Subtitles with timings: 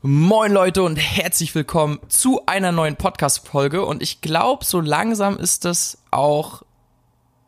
[0.00, 3.84] Moin Leute und herzlich willkommen zu einer neuen Podcast-Folge.
[3.84, 6.62] Und ich glaube, so langsam ist es auch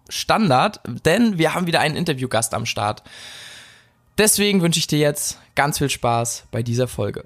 [0.09, 3.05] Standard, denn wir haben wieder einen Interviewgast am Start.
[4.19, 7.25] Deswegen wünsche ich dir jetzt ganz viel Spaß bei dieser Folge.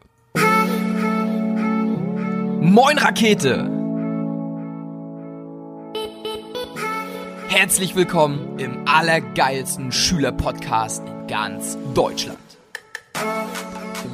[2.61, 3.70] Moin Rakete!
[7.48, 12.38] Herzlich willkommen im allergeilsten Schülerpodcast in ganz Deutschland.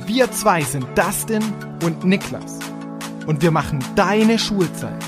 [0.07, 1.43] Wir zwei sind Dustin
[1.83, 2.59] und Niklas.
[3.27, 5.03] Und wir machen deine Schulzeit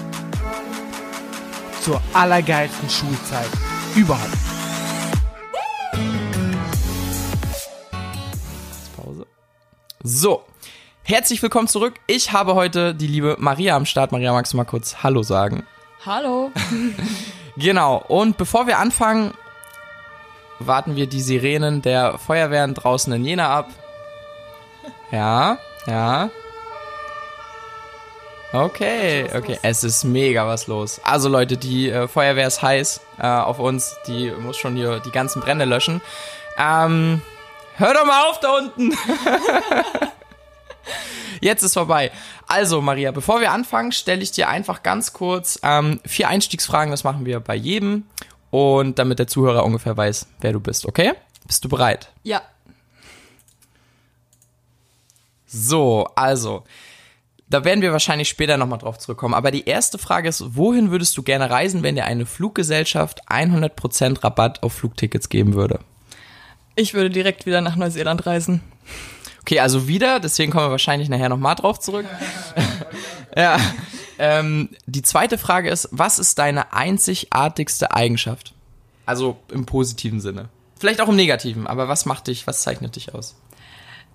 [1.80, 3.48] zur allergeilsten Schulzeit
[3.94, 4.36] überhaupt.
[8.96, 9.26] Pause.
[10.02, 10.42] So,
[11.04, 11.94] herzlich willkommen zurück.
[12.08, 14.10] Ich habe heute die liebe Maria am Start.
[14.10, 15.64] Maria, magst du mal kurz Hallo sagen?
[16.04, 16.50] Hallo.
[17.54, 19.34] Genau, und bevor wir anfangen,
[20.58, 23.68] warten wir die Sirenen der Feuerwehren draußen in Jena ab.
[25.12, 26.30] Ja, ja.
[28.52, 29.58] Okay, okay.
[29.62, 31.00] Es ist mega was los.
[31.04, 33.96] Also Leute, die äh, Feuerwehr ist heiß äh, auf uns.
[34.06, 36.02] Die muss schon hier die ganzen Brände löschen.
[36.58, 37.22] Ähm,
[37.76, 38.92] hör doch mal auf da unten.
[41.40, 42.12] Jetzt ist vorbei.
[42.46, 46.90] Also Maria, bevor wir anfangen, stelle ich dir einfach ganz kurz ähm, vier Einstiegsfragen.
[46.90, 48.04] Das machen wir bei jedem.
[48.50, 51.14] Und damit der Zuhörer ungefähr weiß, wer du bist, okay?
[51.46, 52.10] Bist du bereit?
[52.22, 52.42] Ja.
[55.52, 56.64] So, also,
[57.50, 59.34] da werden wir wahrscheinlich später nochmal drauf zurückkommen.
[59.34, 64.24] Aber die erste Frage ist, wohin würdest du gerne reisen, wenn dir eine Fluggesellschaft 100%
[64.24, 65.80] Rabatt auf Flugtickets geben würde?
[66.74, 68.62] Ich würde direkt wieder nach Neuseeland reisen.
[69.42, 72.06] Okay, also wieder, deswegen kommen wir wahrscheinlich nachher nochmal drauf zurück.
[73.36, 73.58] ja.
[74.18, 78.54] Ähm, die zweite Frage ist, was ist deine einzigartigste Eigenschaft?
[79.04, 80.48] Also im positiven Sinne.
[80.78, 83.36] Vielleicht auch im negativen, aber was macht dich, was zeichnet dich aus?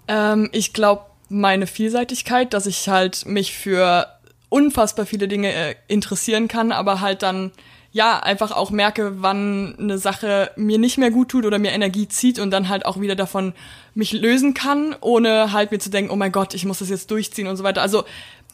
[0.08, 4.08] Ähm, ich glaube, meine Vielseitigkeit, dass ich halt mich für
[4.50, 7.52] unfassbar viele Dinge äh, interessieren kann, aber halt dann
[7.92, 12.08] ja einfach auch merke, wann eine Sache mir nicht mehr gut tut oder mir Energie
[12.08, 13.54] zieht und dann halt auch wieder davon
[13.95, 17.11] mich lösen kann, ohne halt mir zu denken, oh mein Gott, ich muss das jetzt
[17.11, 17.82] durchziehen und so weiter.
[17.82, 18.04] Also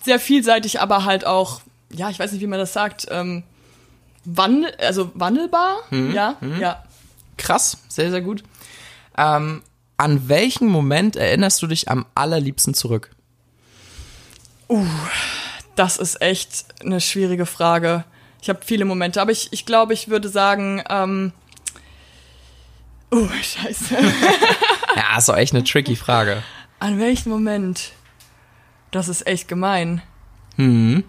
[0.02, 3.44] sehr vielseitig, aber halt auch, ja, ich weiß nicht, wie man das sagt, ähm,
[4.26, 6.84] wandel, also wandelbar, ja, ja.
[7.38, 8.44] Krass, sehr, sehr gut.
[9.18, 9.64] Ähm,
[10.04, 13.12] an welchen Moment erinnerst du dich am allerliebsten zurück?
[15.76, 18.04] Das ist echt eine schwierige Frage.
[18.42, 21.32] Ich habe viele Momente, aber ich, ich glaube, ich würde sagen, ähm,
[23.12, 23.98] oh, scheiße.
[24.96, 26.44] Ja, ist doch echt eine tricky Frage.
[26.80, 27.94] An welchem Moment?
[28.92, 30.04] Das ist echt gemein.
[30.58, 31.04] Hm.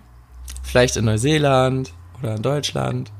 [0.63, 3.13] Vielleicht in Neuseeland oder in Deutschland.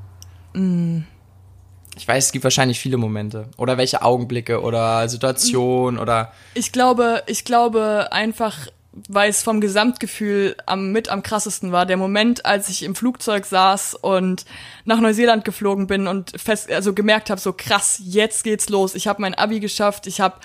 [1.97, 3.47] Ich weiß, es gibt wahrscheinlich viele Momente.
[3.57, 6.31] Oder welche Augenblicke oder Situationen oder.
[6.53, 8.67] Ich glaube, ich glaube einfach,
[9.09, 13.45] weil es vom Gesamtgefühl am, mit am krassesten war, der Moment, als ich im Flugzeug
[13.45, 14.45] saß und
[14.85, 18.95] nach Neuseeland geflogen bin und fest, also gemerkt habe, so krass, jetzt geht's los.
[18.95, 20.35] Ich habe mein Abi geschafft, ich habe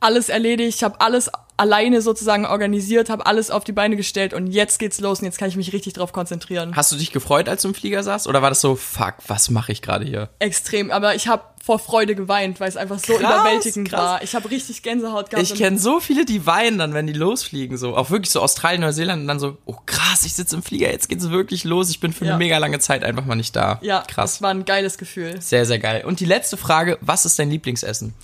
[0.00, 4.46] alles erledigt, ich habe alles alleine sozusagen organisiert, habe alles auf die Beine gestellt und
[4.46, 6.74] jetzt geht's los und jetzt kann ich mich richtig drauf konzentrieren.
[6.76, 8.26] Hast du dich gefreut, als du im Flieger saßt?
[8.26, 10.30] Oder war das so, fuck, was mache ich gerade hier?
[10.38, 14.00] Extrem, aber ich habe vor Freude geweint, weil es einfach so Krass, überwältigend krass.
[14.00, 14.22] war.
[14.22, 15.50] Ich habe richtig Gänsehaut gehabt.
[15.50, 17.76] Ich kenne so viele, die weinen dann, wenn die losfliegen.
[17.76, 20.90] So, auch wirklich so Australien, Neuseeland und dann so, oh krass, ich sitze im Flieger,
[20.90, 21.90] jetzt geht's wirklich los.
[21.90, 22.30] Ich bin für Ja.
[22.34, 23.80] eine mega lange Zeit einfach mal nicht da.
[23.82, 24.34] Ja, krass.
[24.34, 25.42] das war ein geiles Gefühl.
[25.42, 26.04] Sehr, sehr geil.
[26.06, 28.14] Und die letzte Frage, was ist dein Lieblingsessen?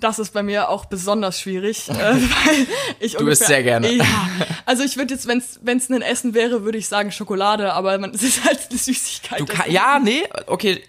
[0.00, 2.66] Das ist bei mir auch besonders schwierig, äh, weil
[2.98, 3.92] ich Du isst sehr gerne.
[3.92, 4.28] Ja,
[4.66, 8.10] also ich würde jetzt, wenn es ein Essen wäre, würde ich sagen Schokolade, aber man,
[8.14, 9.40] es ist halt eine Süßigkeit.
[9.40, 10.82] Du kann, ja, nee, okay,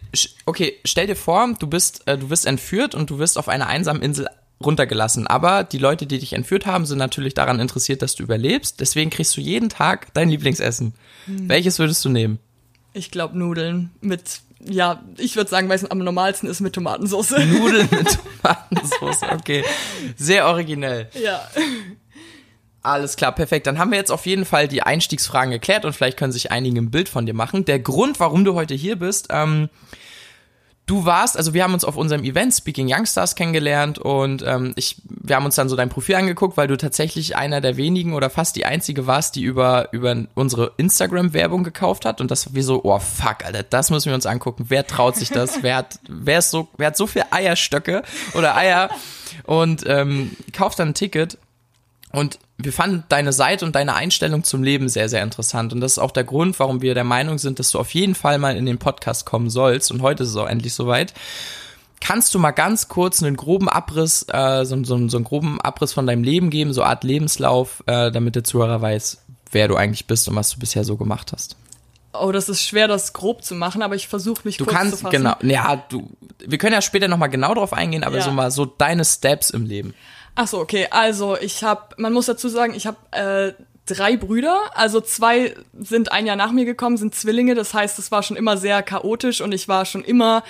[0.46, 3.68] okay, stell dir vor, du bist, äh, du wirst entführt und du wirst auf einer
[3.68, 4.28] einsamen Insel
[4.64, 5.28] runtergelassen.
[5.28, 8.80] Aber die Leute, die dich entführt haben, sind natürlich daran interessiert, dass du überlebst.
[8.80, 10.94] Deswegen kriegst du jeden Tag dein Lieblingsessen.
[11.26, 11.50] Hm.
[11.50, 12.40] Welches würdest du nehmen?
[12.94, 17.32] Ich glaube Nudeln mit, ja, ich würde sagen, weil es am normalsten ist mit Tomatensauce.
[17.46, 19.64] Nudeln mit Tomatensauce, okay.
[20.18, 21.10] Sehr originell.
[21.22, 21.42] ja.
[22.84, 23.68] Alles klar, perfekt.
[23.68, 26.80] Dann haben wir jetzt auf jeden Fall die Einstiegsfragen geklärt und vielleicht können sich einige
[26.80, 27.64] ein Bild von dir machen.
[27.66, 29.70] Der Grund, warum du heute hier bist, ähm,
[30.92, 34.98] du warst, also wir haben uns auf unserem Event Speaking Youngstars kennengelernt und ähm, ich,
[35.06, 38.30] wir haben uns dann so dein Profil angeguckt, weil du tatsächlich einer der wenigen oder
[38.30, 42.82] fast die einzige warst, die über, über unsere Instagram-Werbung gekauft hat und das wir so,
[42.84, 44.66] oh fuck, Alter, das müssen wir uns angucken.
[44.68, 45.64] Wer traut sich das?
[45.64, 48.04] wer hat, wer ist so, wer hat so viel Eierstöcke
[48.34, 48.90] oder Eier
[49.46, 51.38] und ähm, kauft dann ein Ticket
[52.12, 55.74] und wir fanden deine Seite und deine Einstellung zum Leben sehr, sehr interessant.
[55.74, 58.14] Und das ist auch der Grund, warum wir der Meinung sind, dass du auf jeden
[58.16, 59.92] Fall mal in den Podcast kommen sollst.
[59.92, 61.14] Und heute ist es auch endlich soweit.
[62.00, 65.94] kannst du mal ganz kurz einen groben Abriss, äh, so, so, so einen groben Abriss
[65.94, 69.22] von deinem Leben geben, so Art Lebenslauf, äh, damit der Zuhörer weiß,
[69.52, 71.56] wer du eigentlich bist und was du bisher so gemacht hast?
[72.14, 74.80] Oh, das ist schwer, das grob zu machen, aber ich versuche mich Du kurz zu
[74.82, 75.12] kannst, fassen.
[75.12, 76.10] genau, ja, du,
[76.46, 78.24] wir können ja später nochmal genau drauf eingehen, aber Ja.
[78.24, 79.94] so mal so deine Steps im Leben.
[80.36, 80.88] Ach so, okay.
[80.92, 83.54] Also ich habe, man muss dazu sagen, ich habe äh,
[83.86, 84.60] drei Brüder.
[84.74, 87.56] Also zwei sind ein Jahr nach mir gekommen, sind Zwillinge.
[87.56, 90.44] Das heißt, es war schon immer sehr chaotisch und ich war schon immer,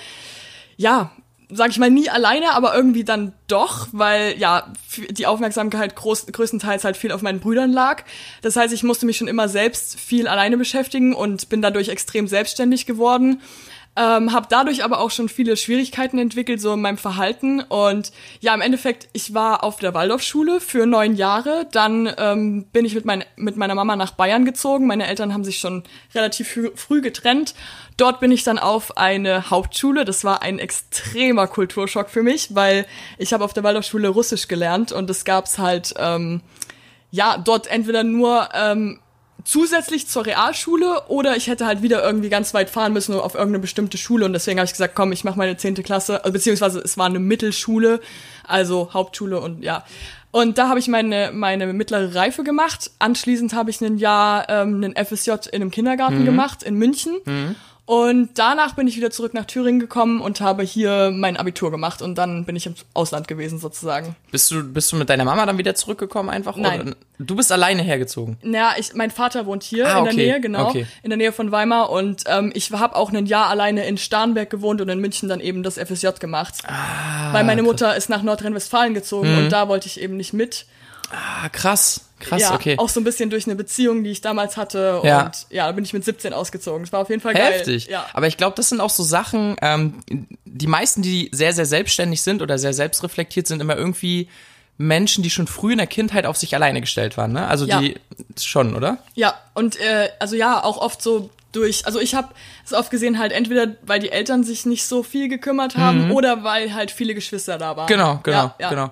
[0.76, 1.10] ja,
[1.54, 4.72] sag ich mal, nie alleine, aber irgendwie dann doch, weil ja
[5.10, 8.04] die Aufmerksamkeit groß, größtenteils halt viel auf meinen Brüdern lag.
[8.40, 12.26] Das heißt, ich musste mich schon immer selbst viel alleine beschäftigen und bin dadurch extrem
[12.26, 13.42] selbstständig geworden.
[13.94, 17.60] Ähm, habe dadurch aber auch schon viele Schwierigkeiten entwickelt, so in meinem Verhalten.
[17.60, 18.10] Und
[18.40, 21.66] ja, im Endeffekt, ich war auf der Waldorfschule für neun Jahre.
[21.72, 24.86] Dann ähm, bin ich mit, mein, mit meiner Mama nach Bayern gezogen.
[24.86, 25.82] Meine Eltern haben sich schon
[26.14, 27.54] relativ früh, früh getrennt.
[27.98, 30.06] Dort bin ich dann auf eine Hauptschule.
[30.06, 32.86] Das war ein extremer Kulturschock für mich, weil
[33.18, 36.40] ich habe auf der Waldorfschule Russisch gelernt und es gab's halt ähm,
[37.10, 39.01] ja dort entweder nur ähm,
[39.44, 43.60] zusätzlich zur Realschule oder ich hätte halt wieder irgendwie ganz weit fahren müssen auf irgendeine
[43.60, 46.80] bestimmte Schule und deswegen habe ich gesagt, komm, ich mache meine zehnte Klasse, also beziehungsweise
[46.80, 48.00] es war eine Mittelschule,
[48.46, 49.84] also Hauptschule und ja.
[50.30, 52.90] Und da habe ich meine, meine mittlere Reife gemacht.
[52.98, 57.18] Anschließend habe ich ein Jahr ähm, einen FSJ in einem Kindergarten gemacht in München.
[57.84, 62.00] Und danach bin ich wieder zurück nach Thüringen gekommen und habe hier mein Abitur gemacht
[62.00, 64.14] und dann bin ich im Ausland gewesen sozusagen.
[64.30, 66.56] Bist du, bist du mit deiner Mama dann wieder zurückgekommen einfach?
[66.56, 66.80] Nein.
[66.82, 66.96] Oder?
[67.18, 68.36] Du bist alleine hergezogen.
[68.42, 70.86] Naja, ich, mein Vater wohnt hier Ah, in der okay, Nähe, genau, okay.
[71.02, 74.48] in der Nähe von Weimar und ähm, ich habe auch ein Jahr alleine in Starnberg
[74.48, 76.54] gewohnt und in München dann eben das FSJ gemacht.
[76.68, 79.38] Ah, weil meine Mutter ist nach Nordrhein-Westfalen gezogen Mhm.
[79.38, 80.66] und da wollte ich eben nicht mit.
[81.10, 82.02] Ah, krass.
[82.22, 82.76] Krass, ja, okay.
[82.78, 85.26] auch so ein bisschen durch eine Beziehung, die ich damals hatte Ja.
[85.26, 86.82] und ja, da bin ich mit 17 ausgezogen.
[86.84, 87.86] Es war auf jeden Fall Heftig.
[87.86, 87.92] geil.
[87.94, 88.06] Ja.
[88.12, 89.94] Aber ich glaube, das sind auch so Sachen, ähm,
[90.44, 94.28] die meisten, die sehr, sehr selbstständig sind oder sehr selbstreflektiert sind, immer irgendwie
[94.78, 97.46] Menschen, die schon früh in der Kindheit auf sich alleine gestellt waren, ne?
[97.46, 97.80] Also Ja.
[97.80, 97.96] die
[98.40, 98.98] schon, oder?
[99.14, 102.28] Ja, und äh, also ja, auch oft so durch, also ich habe
[102.64, 106.42] es oft gesehen halt entweder, weil die Eltern sich nicht so viel gekümmert haben oder
[106.44, 107.84] weil halt viele Geschwister da waren.
[107.84, 107.88] Mhm.
[107.88, 108.90] Genau, genau, ja, ja, genau.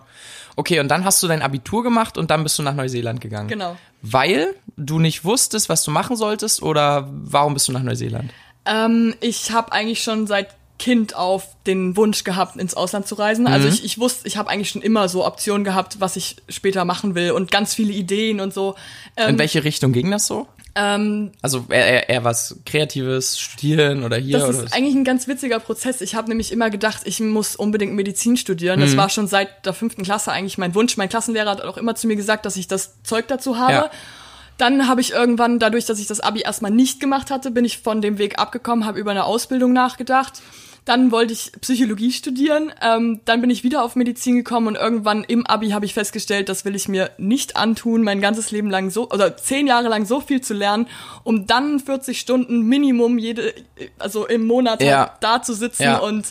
[0.57, 3.49] Okay, und dann hast du dein Abitur gemacht und dann bist du nach Neuseeland gegangen.
[3.49, 3.77] Genau.
[4.03, 8.33] Weil du nicht wusstest, was du machen solltest oder warum bist du nach Neuseeland?
[8.67, 10.49] Ähm, ich habe eigentlich schon seit
[10.79, 13.47] Kind auf den Wunsch gehabt, ins Ausland zu reisen.
[13.47, 13.75] Also Mhm.
[13.75, 17.15] ich, ich wusste, ich habe eigentlich schon immer so Optionen gehabt, was ich später machen
[17.15, 18.77] will und ganz viele Ideen und so.
[19.17, 20.47] Ähm, In welche Richtung ging das so?
[20.75, 24.73] Ähm, Also eher, eher, was Kreatives, studieren oder hier das oder ist was?
[24.73, 26.01] eigentlich ein ganz witziger Prozess.
[26.01, 28.81] Ich habe nämlich immer gedacht, ich muss unbedingt Medizin studieren.
[28.81, 28.85] Mhm.
[28.85, 30.97] Das war schon seit der fünften Klasse eigentlich mein Wunsch.
[30.97, 33.73] Mein Klassenlehrer hat auch immer zu mir gesagt, dass ich das Zeug dazu habe.
[33.73, 33.91] Ja.
[34.59, 37.79] Dann habe ich irgendwann, dadurch, dass ich das Abi erstmal nicht gemacht hatte, bin ich
[37.79, 40.43] von dem Weg abgekommen, habe über eine Ausbildung nachgedacht.
[40.87, 42.73] Dann wollte ich Psychologie studieren.
[42.81, 46.49] Ähm, dann bin ich wieder auf Medizin gekommen und irgendwann im Abi habe ich festgestellt,
[46.49, 50.07] das will ich mir nicht antun, mein ganzes Leben lang so, oder zehn Jahre lang
[50.07, 50.87] so viel zu lernen,
[51.23, 53.55] um dann 40 Stunden Minimum jede,
[53.99, 54.99] also im Monat Ja.
[54.99, 55.99] halt da zu sitzen Ja.
[55.99, 56.29] und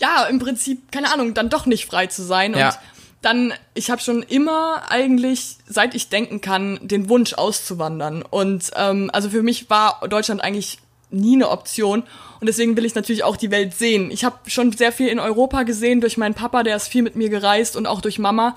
[0.00, 2.54] ja, im Prinzip, keine Ahnung, dann doch nicht frei zu sein.
[2.54, 2.68] Ja.
[2.68, 2.78] Und
[3.22, 8.22] dann, ich habe schon immer eigentlich, seit ich denken kann, den Wunsch auszuwandern.
[8.22, 10.78] Und ähm, also für mich war Deutschland eigentlich
[11.10, 12.02] nie eine Option.
[12.40, 14.10] Und deswegen will ich natürlich auch die Welt sehen.
[14.10, 17.16] Ich habe schon sehr viel in Europa gesehen durch meinen Papa, der ist viel mit
[17.16, 18.56] mir gereist und auch durch Mama.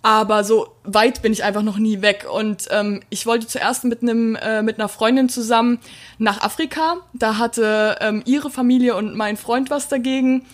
[0.00, 2.26] Aber so weit bin ich einfach noch nie weg.
[2.32, 5.80] Und ähm, ich wollte zuerst mit einem äh, mit einer Freundin zusammen
[6.18, 6.98] nach Afrika.
[7.12, 10.46] Da hatte ähm, ihre Familie und mein Freund was dagegen.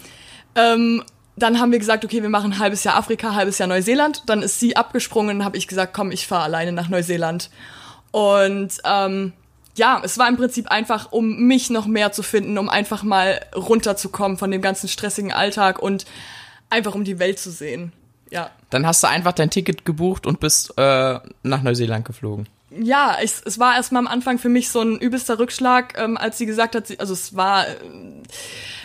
[0.54, 1.04] Ähm,
[1.36, 4.22] dann haben wir gesagt, okay, wir machen ein halbes Jahr Afrika, halbes Jahr Neuseeland.
[4.26, 7.50] Dann ist sie abgesprungen und habe ich gesagt, komm, ich fahre alleine nach Neuseeland.
[8.12, 9.32] Und ähm,
[9.76, 13.40] ja, es war im Prinzip einfach, um mich noch mehr zu finden, um einfach mal
[13.54, 16.04] runterzukommen von dem ganzen stressigen Alltag und
[16.70, 17.92] einfach um die Welt zu sehen.
[18.30, 18.50] Ja.
[18.70, 22.46] Dann hast du einfach dein Ticket gebucht und bist äh, nach Neuseeland geflogen.
[22.70, 26.38] Ja, ich, es war erstmal am Anfang für mich so ein übelster Rückschlag, ähm, als
[26.38, 27.70] sie gesagt hat, sie, also es war äh,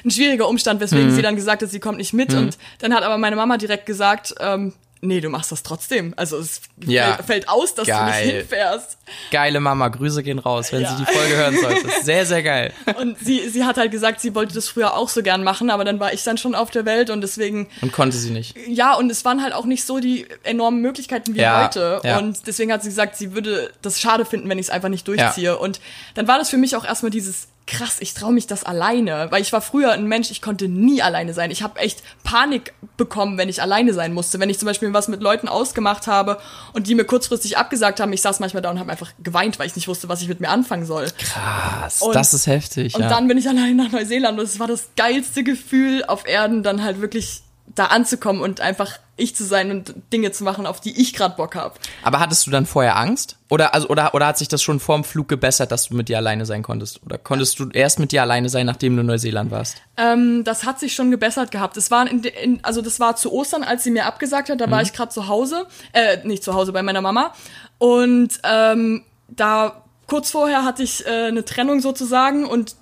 [0.05, 2.33] ein schwieriger Umstand, weswegen sie dann gesagt hat, sie kommt nicht mit.
[2.33, 6.13] Und dann hat aber meine Mama direkt gesagt, ähm, nee, du machst das trotzdem.
[6.17, 7.13] Also es Ja.
[7.15, 8.25] fällt, fällt aus, dass du Geil.
[8.25, 8.97] nicht hinfährst.
[9.31, 10.95] Geile Mama, Grüße gehen raus, wenn Ja.
[10.95, 11.87] sie die Folge hören sollte.
[12.03, 12.73] Sehr, sehr geil.
[12.99, 15.83] Und sie, sie hat halt gesagt, sie wollte das früher auch so gern machen, aber
[15.85, 18.55] dann war ich dann schon auf der Welt und deswegen, Und konnte sie nicht.
[18.67, 22.01] ja, und es waren halt auch nicht so die enormen Möglichkeiten wie Ja, heute.
[22.03, 22.17] ja.
[22.17, 25.07] Und deswegen hat sie gesagt, sie würde das schade finden, wenn ich es einfach nicht
[25.07, 25.57] durchziehe.
[25.57, 25.79] Und
[26.15, 29.41] dann war das für mich auch erstmal dieses krass, ich traue mich das alleine, weil
[29.43, 31.51] ich war früher ein Mensch, ich konnte nie alleine sein.
[31.51, 34.39] Ich habe echt Panik bekommen, wenn ich alleine sein musste.
[34.39, 36.39] Wenn ich zum Beispiel was mit Leuten ausgemacht habe
[36.73, 39.67] und die mir kurzfristig abgesagt haben, ich saß manchmal da und habe einfach geweint, weil
[39.67, 41.07] ich nicht wusste, was ich mit mir anfangen soll.
[41.19, 42.95] Krass, Und- das ist heftig.
[42.95, 43.09] Und ja.
[43.09, 46.83] dann bin ich allein nach Neuseeland und es war das geilste Gefühl auf Erden, dann
[46.83, 47.43] halt wirklich
[47.79, 51.35] da anzukommen und einfach ich zu sein und Dinge zu machen, auf die ich gerade
[51.35, 51.75] Bock habe.
[52.03, 53.37] Aber hattest du dann vorher Angst?
[53.49, 56.09] Oder, also, oder, oder hat sich das schon vor dem Flug gebessert, dass du mit
[56.09, 57.01] dir alleine sein konntest?
[57.05, 59.77] Oder konntest du erst mit dir alleine sein, nachdem du in Neuseeland warst?
[59.97, 61.77] Ähm, das hat sich schon gebessert gehabt.
[61.77, 64.61] Es war in, in, also das war zu Ostern, als sie mir abgesagt hat.
[64.61, 67.33] Da war ich gerade zu Hause, äh, nicht zu Hause bei meiner Mama.
[67.77, 72.75] Und ähm, da kurz vorher hatte ich äh, eine Trennung sozusagen und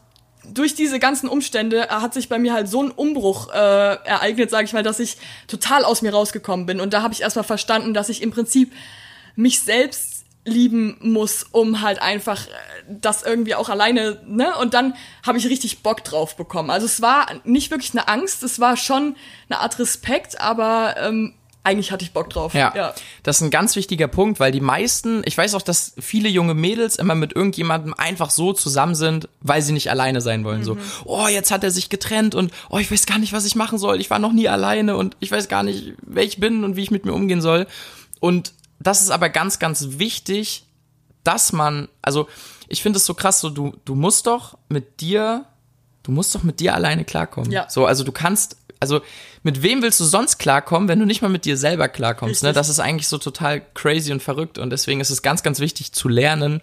[0.54, 4.66] durch diese ganzen Umstände hat sich bei mir halt so ein Umbruch äh, ereignet, sage
[4.66, 6.80] ich mal, dass ich total aus mir rausgekommen bin.
[6.80, 8.72] Und da habe ich erstmal verstanden, dass ich im Prinzip
[9.36, 12.50] mich selbst lieben muss, um halt einfach äh,
[12.88, 14.56] das irgendwie auch alleine, ne?
[14.58, 16.70] Und dann habe ich richtig Bock drauf bekommen.
[16.70, 19.16] Also es war nicht wirklich eine Angst, es war schon
[19.50, 21.34] eine Art Respekt, aber ähm,
[21.64, 22.54] eigentlich hatte ich Bock drauf.
[22.54, 26.30] Ja, das ist ein ganz wichtiger Punkt, weil die meisten, ich weiß auch, dass viele
[26.30, 30.64] junge Mädels immer mit irgendjemandem einfach so zusammen sind, weil sie nicht alleine sein wollen.
[30.64, 33.56] So, oh, jetzt hat er sich getrennt und oh, ich weiß gar nicht, was ich
[33.56, 34.00] machen soll.
[34.00, 36.84] Ich war noch nie alleine und ich weiß gar nicht, wer ich bin und wie
[36.84, 37.68] ich mit mir umgehen soll.
[38.22, 40.64] Und das ist aber ganz, ganz wichtig,
[41.24, 42.28] dass man, also
[42.70, 45.46] ich finde es so krass, so du, du musst doch mit dir,
[46.04, 47.52] du musst doch mit dir alleine klarkommen.
[47.52, 47.70] Ja.
[47.70, 49.02] So, also du kannst, also
[49.44, 52.44] mit wem willst du sonst klarkommen, wenn du nicht mal mit dir selber klarkommst?
[52.44, 52.54] Ne?
[52.54, 55.92] Das ist eigentlich so total crazy und verrückt und deswegen ist es ganz, ganz wichtig
[55.94, 56.62] zu lernen,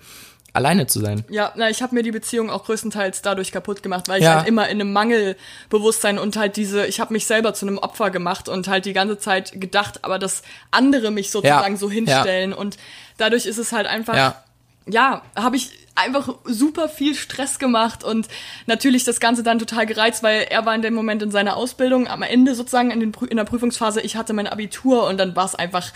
[0.52, 1.25] alleine zu sein.
[1.30, 4.37] Ja, na, ich habe mir die Beziehung auch größtenteils dadurch kaputt gemacht, weil ich Ja.
[4.37, 8.11] halt immer in einem Mangelbewusstsein und halt diese, ich habe mich selber zu einem Opfer
[8.11, 11.78] gemacht und halt die ganze Zeit gedacht, aber dass andere mich sozusagen Ja.
[11.80, 12.76] so hinstellen und
[13.16, 14.44] dadurch ist es halt einfach, Ja.
[14.87, 18.26] ja, habe ich einfach super viel Stress gemacht und
[18.66, 22.08] natürlich das Ganze dann total gereizt, weil er war in dem Moment in seiner Ausbildung,
[22.08, 25.44] am Ende sozusagen in, den, in der Prüfungsphase, ich hatte mein Abitur und dann war
[25.44, 25.92] es einfach,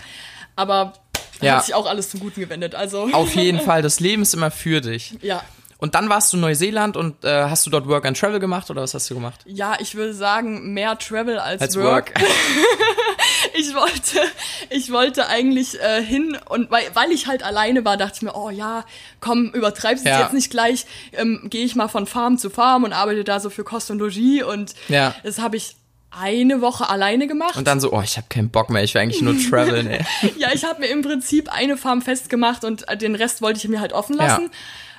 [0.55, 0.93] aber
[1.41, 1.55] Ja.
[1.57, 4.51] hat sich auch alles zum Guten gewendet, also Auf jeden Fall, das Leben ist immer
[4.51, 5.17] für dich.
[5.21, 5.43] ja.
[5.79, 8.69] Und dann warst du in Neuseeland und äh, hast du dort Work and Travel gemacht
[8.69, 9.39] oder was hast du gemacht?
[9.45, 12.19] Ja, ich würde sagen, mehr Travel als, Als Work.
[12.19, 12.29] Work.
[13.53, 14.19] Ich wollte,
[14.69, 18.35] ich wollte eigentlich äh, hin und weil, weil ich halt alleine war, dachte ich mir,
[18.35, 18.85] oh ja,
[19.21, 20.21] komm, übertreib's Ja.
[20.21, 23.49] jetzt nicht gleich, ähm, gehe ich mal von Farm zu Farm und arbeite da so
[23.49, 25.15] für Kost und Logis und Ja.
[25.23, 25.75] das habe ich
[26.11, 27.55] eine Woche alleine gemacht.
[27.55, 30.03] Und dann so, oh, ich habe keinen Bock mehr, ich will eigentlich nur traveln, ey.
[30.37, 33.67] ja, ich habe mir im Prinzip eine Farm festgemacht und äh, den Rest wollte ich
[33.67, 34.49] mir halt offen lassen.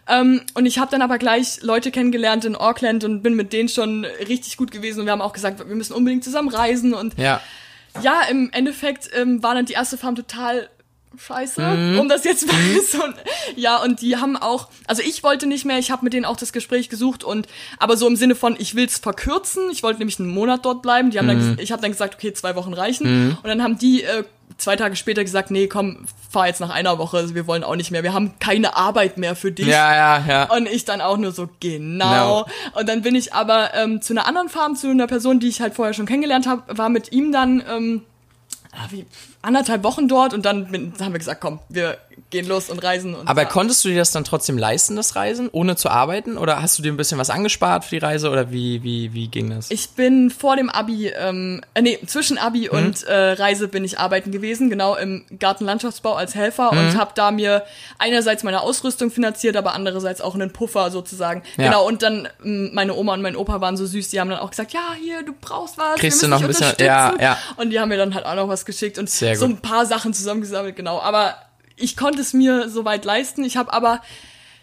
[0.08, 3.68] Ähm, und ich habe dann aber gleich Leute kennengelernt in Auckland und bin mit denen
[3.68, 7.16] schon richtig gut gewesen und wir haben auch gesagt, wir müssen unbedingt zusammen reisen und
[7.18, 7.40] Ja.
[8.02, 10.68] ja, im Endeffekt ähm, war dann die erste Farm total
[11.18, 11.98] scheiße, Mhm.
[11.98, 12.54] um das jetzt mal
[12.90, 12.98] so.
[13.56, 16.36] Ja, und die haben auch, also ich wollte nicht mehr, ich habe mit denen auch
[16.36, 20.20] das Gespräch gesucht und aber so im Sinne von, ich will's verkürzen, ich wollte nämlich
[20.20, 21.10] einen Monat dort bleiben.
[21.10, 21.56] Die haben Mhm.
[21.56, 23.36] dann, ich habe dann gesagt, okay, zwei Wochen reichen.
[23.42, 24.22] Und dann haben die äh,
[24.60, 27.76] zwei Tage später gesagt, nee, komm, fahr jetzt nach einer Woche, also wir wollen auch
[27.76, 29.66] nicht mehr, wir haben keine Arbeit mehr für dich.
[29.66, 30.54] Ja, ja, ja.
[30.54, 32.46] Und ich dann auch nur so, genau.
[32.74, 35.60] Und dann bin ich aber ähm, zu einer anderen Farm, zu einer Person, die ich
[35.60, 38.02] halt vorher schon kennengelernt habe, war mit ihm dann ähm,
[38.72, 39.06] ah, wie,
[39.42, 41.98] anderthalb Wochen dort und dann bin, haben wir gesagt, komm, wir
[42.30, 43.14] gehen los und reisen.
[43.14, 43.48] Und Aber ja.
[43.48, 46.36] konntest du dir das dann trotzdem leisten, das Reisen, ohne zu arbeiten?
[46.38, 48.30] Oder hast du dir ein bisschen was angespart für die Reise?
[48.30, 49.70] Oder wie, wie, wie ging das?
[49.70, 52.78] Ich bin vor dem Abi, ähm, äh, nee, zwischen Abi Mhm.
[52.78, 56.78] und äh, Reise bin ich arbeiten gewesen, genau im Gartenlandschaftsbau als Helfer Mhm.
[56.78, 57.64] und habe da mir
[57.98, 61.42] einerseits meine Ausrüstung finanziert, aber andererseits auch einen Puffer sozusagen.
[61.56, 61.64] Ja.
[61.66, 64.40] Genau, und dann ähm, meine Oma und mein Opa waren so süß, die haben dann
[64.40, 67.14] auch gesagt, ja, hier, du brauchst was, Kriegst wir du noch müssen ein bisschen- ja,
[67.20, 67.38] ja.
[67.56, 70.12] Und die haben mir dann halt auch noch was geschickt und so ein paar Sachen
[70.14, 71.00] zusammengesammelt, genau.
[71.00, 71.34] Aber
[71.80, 73.44] ich konnte es mir soweit leisten.
[73.44, 74.00] Ich habe aber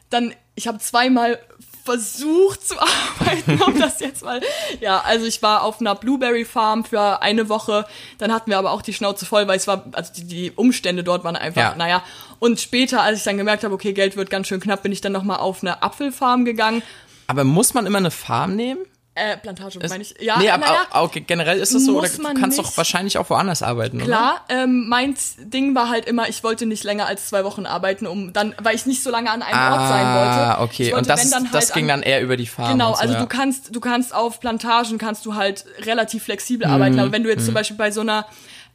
[0.10, 1.40] dann, ich habe zweimal
[1.84, 2.76] versucht zu
[3.20, 4.42] arbeiten, um das jetzt mal.
[4.82, 7.86] Ja, also ich war auf einer Blueberry Farm für eine Woche.
[8.18, 11.04] Dann hatten wir aber auch die Schnauze voll, weil es war, also die, die Umstände
[11.04, 11.76] dort waren einfach, Ja.
[11.76, 12.04] naja.
[12.40, 15.02] Und später, als ich dann gemerkt habe, okay, Geld wird ganz schön knapp, bin ich
[15.02, 16.84] dann nochmal auf eine Apfelfarm gegangen.
[17.28, 18.82] Aber muss man immer eine Farm nehmen?
[19.18, 20.14] Äh, Plantage, meine ich.
[20.20, 23.28] Ja, nee, aber naja, auch, generell ist das so, oder du kannst doch wahrscheinlich auch
[23.32, 24.06] woanders arbeiten, oder?
[24.06, 28.06] Klar, ähm, mein Ding war halt immer, ich wollte nicht länger als zwei Wochen arbeiten,
[28.06, 30.38] um dann, weil ich nicht so lange an einem Ort sein wollte.
[30.38, 30.84] Ah, okay.
[30.92, 32.74] wollte, Und das, dann das halt ging an, dann eher über die Farm.
[32.74, 33.20] Genau, so, also ja.
[33.20, 37.24] du kannst, du kannst auf Plantagen kannst du halt relativ flexibel Mhm, arbeiten, aber wenn
[37.24, 38.28] du jetzt zum Beispiel bei so einer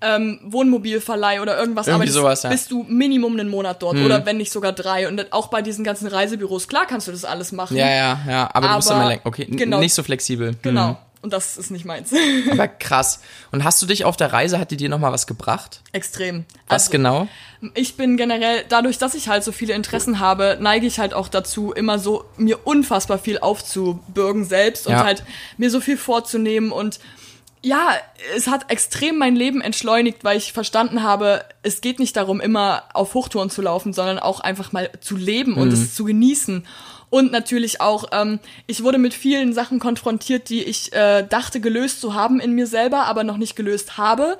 [0.03, 2.51] ähm, Wohnmobilverleih oder irgendwas Irgendwie arbeitest, sowas, ja.
[2.51, 2.53] Mhm.
[2.55, 5.09] bist du Minimum einen Monat dort oder wenn nicht sogar drei.
[5.09, 7.77] Und auch bei diesen ganzen Reisebüros, klar kannst du das alles machen.
[7.77, 8.51] Ja, ja, ja.
[8.53, 9.21] Aber, du bist Aber- immer länger.
[9.25, 9.79] Okay, genau.
[9.81, 10.57] nicht so flexibel.
[10.63, 10.89] Genau.
[10.89, 10.97] Hm.
[11.23, 12.11] Und das ist nicht meins.
[12.51, 13.21] Aber krass.
[13.53, 15.81] Und hast du dich auf der Reise, hat die dir nochmal was gebracht?
[15.93, 16.47] Extrem.
[16.67, 17.29] Was Also, genau?
[17.75, 21.29] Ich bin generell, dadurch, dass ich halt so viele Interessen habe, neige ich halt auch
[21.29, 25.05] dazu, immer so mir unfassbar viel aufzubürgen selbst und Ja.
[25.05, 25.23] halt
[25.59, 26.99] mir so viel vorzunehmen und
[27.63, 27.95] ja,
[28.35, 32.83] es hat extrem mein Leben entschleunigt, weil ich verstanden habe, es geht nicht darum, immer
[32.93, 36.67] auf Hochtouren zu laufen, sondern auch einfach mal zu leben und es zu genießen.
[37.09, 42.01] Und natürlich auch, ähm, ich wurde mit vielen Sachen konfrontiert, die ich äh, dachte gelöst
[42.01, 44.39] zu haben in mir selber, aber noch nicht gelöst habe.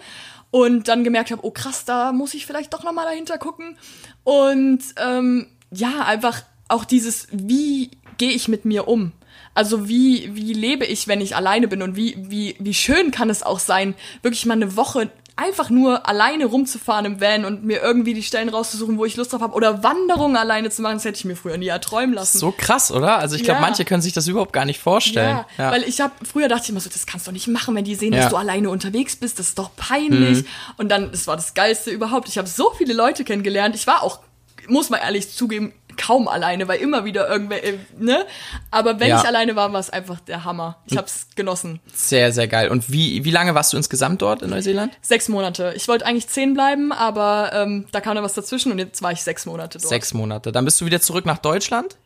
[0.51, 3.77] Und dann gemerkt habe, oh krass, da muss ich vielleicht doch nochmal dahinter gucken.
[4.25, 9.13] Und ähm, ja, einfach auch dieses, wie gehe ich mit mir um?
[9.55, 13.29] Also wie, wie lebe ich, wenn ich alleine bin und wie, wie, wie schön kann
[13.31, 17.81] es auch sein, wirklich mal eine Woche einfach nur alleine rumzufahren im Van und mir
[17.83, 21.07] irgendwie die Stellen rauszusuchen, wo ich Lust drauf habe oder Wanderungen alleine zu machen, das
[21.07, 22.39] hätte ich mir früher nie erträumen lassen.
[22.39, 23.17] So krass, oder?
[23.19, 23.67] Also ich glaube, Ja.
[23.67, 25.41] manche können sich das überhaupt gar nicht vorstellen.
[25.57, 27.75] Ja, weil ich habe früher dachte ich immer so, das kannst du doch nicht machen,
[27.75, 28.19] wenn die sehen, Ja.
[28.19, 28.23] Mhm.
[28.25, 30.45] dass du alleine unterwegs bist, das ist doch peinlich.
[30.77, 32.29] Und dann, das war das Geilste überhaupt.
[32.29, 33.75] Ich habe so viele Leute kennengelernt.
[33.75, 34.21] Ich war auch,
[34.69, 38.27] muss man ehrlich zugeben, kaum alleine, weil immer wieder irgendwer, äh, ne?
[38.71, 39.21] Aber wenn Ja.
[39.21, 40.79] ich alleine war, war es einfach der Hammer.
[40.87, 41.81] Ich habe es genossen.
[41.93, 42.69] Sehr, sehr geil.
[42.71, 44.97] Und wie, wie lange warst du insgesamt dort in Neuseeland?
[45.03, 45.73] Sechs Monate.
[45.77, 49.13] Ich wollte eigentlich zehn bleiben, aber ähm, da kam da was dazwischen und jetzt war
[49.13, 49.89] ich sechs Monate dort.
[49.89, 50.53] Sechs Monate.
[50.53, 51.97] Dann bist du wieder zurück nach Deutschland.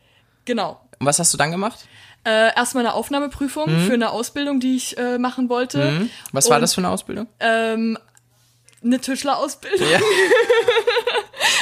[0.45, 0.79] Genau.
[0.99, 1.79] Und was hast du dann gemacht?
[2.23, 5.91] Äh, erstmal eine Aufnahmeprüfung für eine Ausbildung, die ich äh, machen wollte.
[5.91, 6.09] Mhm.
[6.31, 7.27] Was war Und- das für eine Ausbildung?
[7.39, 7.97] Ähm,
[8.83, 9.87] eine Tischlerausbildung.
[9.89, 9.99] Ja.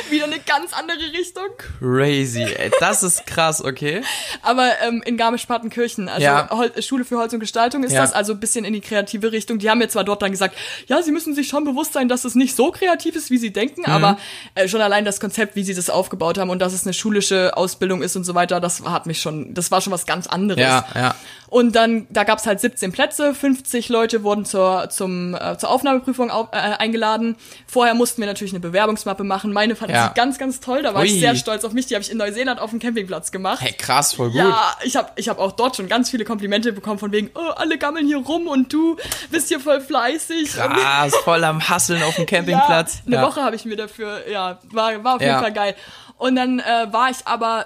[0.10, 1.50] Wieder eine ganz andere Richtung.
[1.80, 2.72] Crazy, ey.
[2.80, 4.02] Das ist krass, okay.
[4.42, 6.50] Aber ähm, in Garmisch-Partenkirchen, also Ja.
[6.82, 8.02] Schule für Holz und Gestaltung ist Ja.
[8.02, 9.60] das, also ein bisschen in die kreative Richtung.
[9.60, 10.56] Die haben mir zwar dort dann gesagt,
[10.88, 13.52] ja, sie müssen sich schon bewusst sein, dass es nicht so kreativ ist, wie sie
[13.52, 13.92] denken, Mhm.
[13.92, 14.18] aber
[14.56, 17.56] äh, schon allein das Konzept, wie sie das aufgebaut haben und dass es eine schulische
[17.58, 20.62] Ausbildung ist und so weiter, das hat mich schon, das war schon was ganz anderes.
[20.62, 21.16] Ja, ja.
[21.48, 26.30] Und dann, da gab's halt 17 Plätze, 50 Leute wurden zur, zum, äh, zur Aufnahmeprüfung
[26.32, 27.38] au äh, eingeladen.
[27.68, 29.54] Vorher mussten wir natürlich eine Bewerbungsmappe machen.
[29.54, 30.08] Meine fand Ja.
[30.08, 30.84] ich ganz, ganz toll.
[30.84, 31.08] Da war Ui.
[31.08, 31.86] ich sehr stolz auf mich.
[31.88, 33.62] Die habe ich in Neuseeland auf dem Campingplatz gemacht.
[33.62, 34.38] Hey, krass, voll gut.
[34.38, 37.40] Ja, ich habe ich hab auch dort schon ganz viele Komplimente bekommen von wegen, oh,
[37.56, 38.98] alle gammeln hier rum und du
[39.32, 40.54] bist hier voll fleißig.
[40.54, 43.02] Krass, voll am Hasseln auf dem Campingplatz.
[43.06, 45.42] Ja, eine Woche habe ich mir dafür, ja, war, war auf jeden Ja.
[45.42, 45.76] Fall geil.
[46.18, 47.66] Und dann äh, war ich aber,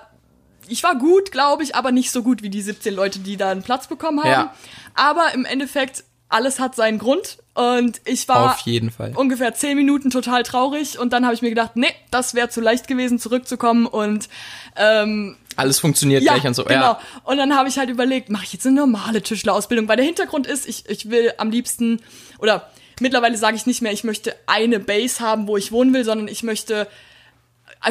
[0.67, 3.51] ich war gut, glaube ich, aber nicht so gut wie die 17 Leute, die da
[3.51, 4.29] einen Platz bekommen haben.
[4.29, 4.53] Ja.
[4.95, 7.38] Aber im Endeffekt, alles hat seinen Grund.
[7.60, 9.12] Und ich war Auf jeden Fall.
[9.16, 10.98] ungefähr 10 Minuten total traurig.
[10.98, 13.86] Und dann habe ich mir gedacht, nee, das wäre zu leicht gewesen, zurückzukommen.
[13.86, 14.30] Und
[14.78, 16.63] ähm, Alles funktioniert ja, gleich und so.
[16.63, 16.93] genau.
[16.93, 17.00] Ja.
[17.26, 19.89] Und dann habe ich halt überlegt, mache ich jetzt eine normale Tischlerausbildung?
[19.89, 22.00] Weil der Hintergrund ist, ich, ich will am liebsten,
[22.38, 22.69] oder
[23.02, 26.30] mittlerweile sage ich nicht mehr, ich möchte eine Base haben, wo ich wohnen will, sondern
[26.30, 26.88] ich möchte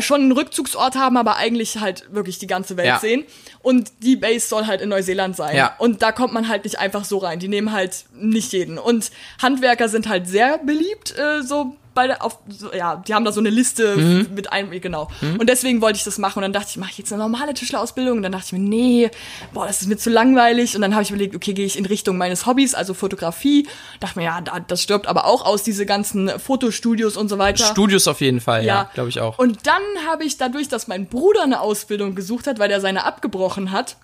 [0.00, 2.98] schon einen Rückzugsort haben, aber eigentlich halt wirklich die ganze Welt Ja.
[2.98, 3.24] sehen.
[3.60, 5.56] Und die Base soll halt in Neuseeland sein.
[5.56, 5.74] Ja.
[5.78, 7.38] Und da kommt man halt nicht einfach so rein.
[7.38, 8.78] Die nehmen halt nicht jeden.
[8.78, 9.10] Und
[9.42, 12.38] Handwerker sind halt sehr beliebt, äh, so bei auf,
[12.76, 14.28] ja, die haben da so eine Liste Mhm.
[14.34, 15.08] mit einem, genau.
[15.38, 16.38] Und deswegen wollte ich das machen.
[16.38, 18.18] Und dann dachte ich, mache ich jetzt eine normale Tischlerausbildung?
[18.18, 19.10] Und dann dachte ich mir, nee,
[19.52, 20.76] boah, das ist mir zu langweilig.
[20.76, 23.66] Und dann habe ich überlegt, okay, gehe ich in Richtung meines Hobbys, also Fotografie.
[23.98, 27.64] Dachte mir, ja, da, das stirbt aber auch aus, diese ganzen Fotostudios und so weiter.
[27.64, 29.38] Studios auf jeden Fall, ja, glaube ich auch.
[29.38, 33.04] Und dann habe ich dadurch, dass mein Bruder eine Ausbildung gesucht hat, weil er seine
[33.04, 33.96] abgebrochen hat,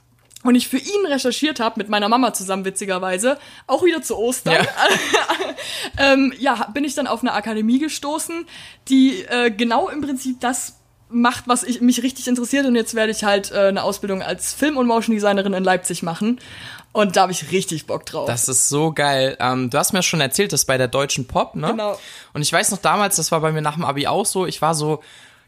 [0.44, 4.54] und ich für ihn recherchiert habe, mit meiner Mama zusammen witzigerweise, auch wieder zu Ostern,
[4.54, 4.68] Ja.
[6.12, 8.46] ähm, ja, bin ich dann auf eine Akademie gestoßen,
[8.88, 10.76] die äh, genau im Prinzip das
[11.08, 12.66] macht, was ich, mich richtig interessiert.
[12.66, 16.02] Und jetzt werde ich halt äh, eine Ausbildung als Film- und Motion Designerin in Leipzig
[16.02, 16.40] machen.
[16.92, 18.26] Und da habe ich richtig Bock drauf.
[18.26, 19.36] Das ist so geil.
[19.40, 21.68] Ähm, du hast mir schon erzählt, das bei der Deutschen Pop, ne?
[21.68, 21.98] Genau.
[22.32, 24.62] Und ich weiß noch damals, das war bei mir nach dem Abi auch so, ich
[24.62, 25.02] war so,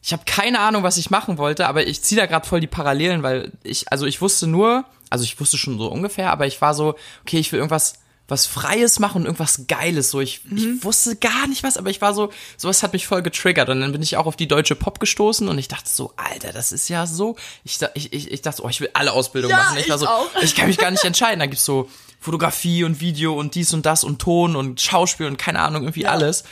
[0.06, 2.68] ich habe keine Ahnung, was ich machen wollte, aber ich ziehe da gerade voll die
[2.68, 6.60] Parallelen, weil ich, also ich wusste nur, also ich wusste schon so ungefähr, aber ich
[6.60, 7.94] war so, okay, ich will irgendwas
[8.28, 10.10] was Freies machen und irgendwas Geiles.
[10.10, 10.76] So, ich, Mhm.
[10.78, 13.68] ich wusste gar nicht was, aber ich war so, sowas hat mich voll getriggert.
[13.68, 16.52] Und dann bin ich auch auf die deutsche Pop gestoßen und ich dachte so, Alter,
[16.52, 17.36] das ist ja so.
[17.62, 19.78] Ich, ich, ich, dachte, oh, ich will alle Ausbildungen Ja, machen.
[19.78, 20.26] Ich war ich so, auch.
[20.42, 21.38] ich kann mich gar nicht entscheiden.
[21.38, 21.88] Da gibt's so
[22.20, 26.02] Fotografie und Video und dies und das und Ton und Schauspiel und keine Ahnung, irgendwie
[26.02, 26.10] Ja.
[26.10, 26.42] alles.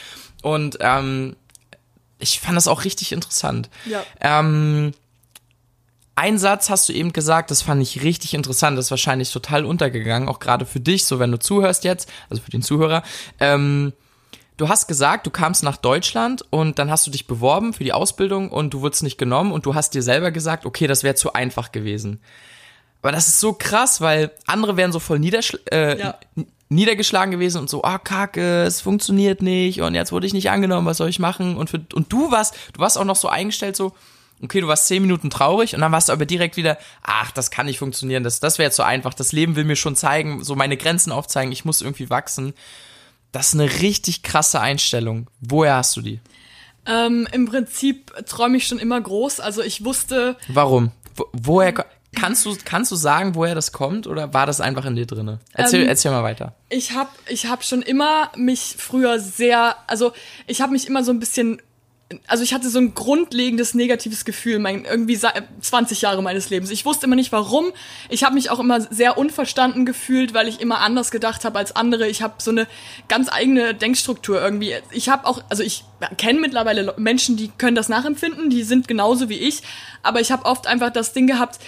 [0.43, 1.35] Und ähm,
[2.19, 3.69] ich fand das auch richtig interessant.
[3.85, 4.03] Ja.
[4.21, 4.93] Ähm,
[6.15, 9.65] ein Satz hast du eben gesagt, das fand ich richtig interessant, das ist wahrscheinlich total
[9.65, 13.03] untergegangen, auch gerade für dich, so wenn du zuhörst jetzt, also für den Zuhörer.
[13.39, 13.91] Ähm,
[14.55, 17.91] du hast gesagt, du kamst nach Deutschland und dann hast du dich beworben für die
[17.91, 21.15] Ausbildung und du wurdest nicht genommen und du hast dir selber gesagt, okay, das wäre
[21.15, 22.21] zu einfach gewesen.
[23.01, 26.17] Aber das ist so krass, weil andere wären so voll niederschl äh, Ja.
[26.69, 30.87] Niedergeschlagen gewesen und so, ah, kacke, es funktioniert nicht und jetzt wurde ich nicht angenommen,
[30.87, 31.57] was soll ich machen?
[31.57, 33.93] Und, für, und du warst, du warst auch noch so eingestellt, so,
[34.41, 37.51] okay, du warst zehn Minuten traurig und dann warst du aber direkt wieder, ach, das
[37.51, 40.55] kann nicht funktionieren, das, das wäre zu einfach, das Leben will mir schon zeigen, so
[40.55, 42.53] meine Grenzen aufzeigen, ich muss irgendwie wachsen.
[43.31, 45.29] Das ist eine richtig krasse Einstellung.
[45.41, 46.21] Woher hast du die?
[46.85, 49.41] Ähm, Im Prinzip träume ich schon immer groß.
[49.41, 50.37] Also ich wusste.
[50.47, 50.91] Warum?
[51.15, 54.95] Wo, woher kannst du kannst du sagen, woher das kommt oder war das einfach in
[54.95, 55.39] dir drinne?
[55.53, 56.53] Erzähl, ähm, erzähl mal weiter.
[56.69, 60.13] Ich habe ich hab schon immer mich früher sehr, also
[60.47, 61.61] ich habe mich immer so ein bisschen
[62.27, 66.69] also ich hatte so ein grundlegendes negatives Gefühl, mein, irgendwie 20 Jahre meines Lebens.
[66.69, 67.71] Ich wusste immer nicht warum.
[68.09, 71.75] Ich habe mich auch immer sehr unverstanden gefühlt, weil ich immer anders gedacht habe als
[71.75, 72.07] andere.
[72.07, 72.67] Ich habe so eine
[73.07, 74.75] ganz eigene Denkstruktur irgendwie.
[74.91, 75.83] Ich habe auch, also ich
[76.17, 79.63] kenne mittlerweile Menschen, die können das nachempfinden, die sind genauso wie ich,
[80.03, 81.59] aber ich habe oft einfach das Ding gehabt,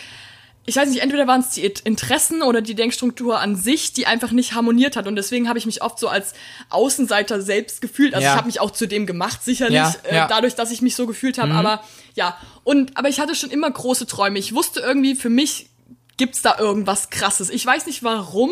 [0.69, 4.31] ich weiß nicht, entweder waren es die Interessen oder die Denkstruktur an sich, die einfach
[4.31, 5.07] nicht harmoniert hat.
[5.07, 6.33] Und deswegen habe ich mich oft so als
[6.69, 8.13] Außenseiter selbst gefühlt.
[8.13, 8.33] Also ja.
[8.33, 10.25] ich habe mich auch zu dem gemacht, sicherlich, ja, ja.
[10.25, 11.53] Äh, dadurch, dass ich mich so gefühlt habe.
[11.53, 11.57] Mhm.
[11.57, 11.83] Aber
[12.15, 14.39] ja, und aber ich hatte schon immer große Träume.
[14.39, 15.69] Ich wusste irgendwie, für mich
[16.17, 17.49] gibt's da irgendwas krasses.
[17.49, 18.51] Ich weiß nicht warum.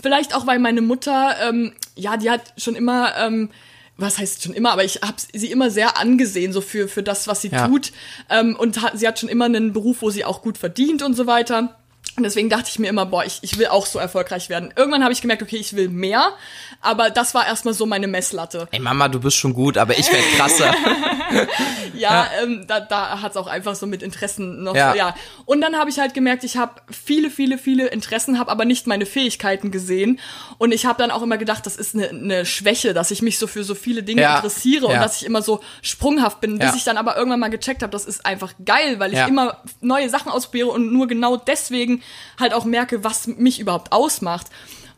[0.00, 3.16] Vielleicht auch, weil meine Mutter, ähm, ja, die hat schon immer.
[3.16, 3.50] Ähm,
[3.98, 7.26] was heißt schon immer, aber ich habe sie immer sehr angesehen, so für, für das,
[7.26, 7.66] was sie ja.
[7.66, 7.92] tut.
[8.30, 11.14] Ähm, und hat, sie hat schon immer einen Beruf, wo sie auch gut verdient und
[11.14, 11.76] so weiter.
[12.18, 14.74] Und deswegen dachte ich mir immer, boah, ich, ich will auch so erfolgreich werden.
[14.74, 16.32] Irgendwann habe ich gemerkt, okay, ich will mehr,
[16.80, 18.66] aber das war erstmal so meine Messlatte.
[18.72, 20.74] Ey Mama, du bist schon gut, aber ich werde krasser.
[21.94, 22.30] ja, ja.
[22.42, 24.96] Ähm, da, da hat es auch einfach so mit Interessen noch, ja.
[24.96, 25.14] ja.
[25.44, 28.88] Und dann habe ich halt gemerkt, ich habe viele, viele, viele Interessen, habe aber nicht
[28.88, 30.18] meine Fähigkeiten gesehen.
[30.58, 33.38] Und ich habe dann auch immer gedacht, das ist eine, eine Schwäche, dass ich mich
[33.38, 34.34] so für so viele Dinge ja.
[34.38, 37.84] interessiere und dass ich immer so sprunghaft bin, bis ich dann aber irgendwann mal gecheckt
[37.84, 42.02] habe, das ist einfach geil, weil ich immer neue Sachen ausprobiere und nur genau deswegen
[42.38, 44.46] halt auch merke, was mich überhaupt ausmacht.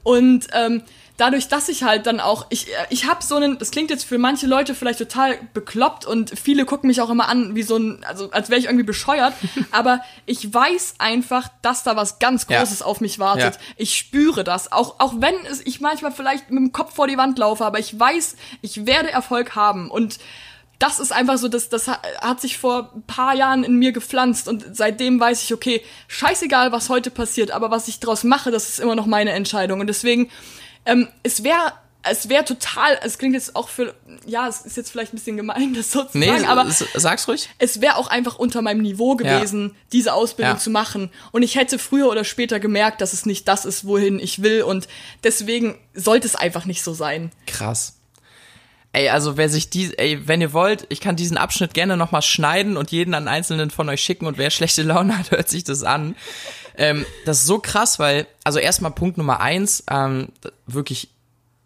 [0.03, 0.83] Und ähm,
[1.21, 4.17] dadurch, dass ich halt dann auch, ich, ich habe so einen, das klingt jetzt für
[4.17, 8.03] manche Leute vielleicht total bekloppt und viele gucken mich auch immer an wie so ein,
[8.05, 9.35] also als wäre ich irgendwie bescheuert,
[9.71, 12.87] aber ich weiß einfach, dass da was ganz Großes ja.
[12.87, 13.57] auf mich wartet.
[13.57, 13.61] Ja.
[13.77, 17.19] Ich spüre das, auch, auch wenn es, ich manchmal vielleicht mit dem Kopf vor die
[17.19, 20.19] Wand laufe, aber ich weiß, ich werde Erfolg haben und
[20.81, 24.49] das ist einfach so, das, das hat sich vor ein paar Jahren in mir gepflanzt
[24.49, 28.71] und seitdem weiß ich, okay, scheißegal, was heute passiert, aber was ich draus mache, das
[28.71, 29.81] ist immer noch meine Entscheidung.
[29.81, 30.31] Und deswegen,
[30.87, 34.91] ähm, es wäre es wäre total, es klingt jetzt auch für, ja, es ist jetzt
[34.91, 37.51] vielleicht ein bisschen gemein, das so zu nee, sagen, aber sag's ruhig.
[37.59, 39.75] Es wäre auch einfach unter meinem Niveau gewesen, ja.
[39.93, 40.59] diese Ausbildung ja.
[40.59, 41.11] zu machen.
[41.31, 44.63] Und ich hätte früher oder später gemerkt, dass es nicht das ist, wohin ich will.
[44.63, 44.89] Und
[45.25, 47.33] deswegen sollte es einfach nicht so sein.
[47.47, 48.00] Krass.
[48.93, 52.23] Ey, also wer sich die, ey, wenn ihr wollt, ich kann diesen Abschnitt gerne nochmal
[52.23, 55.63] schneiden und jeden an einzelnen von euch schicken und wer schlechte Laune hat, hört sich
[55.63, 56.17] das an.
[56.77, 60.29] Ähm, das ist so krass, weil, also erstmal Punkt Nummer eins, ähm,
[60.67, 61.11] wirklich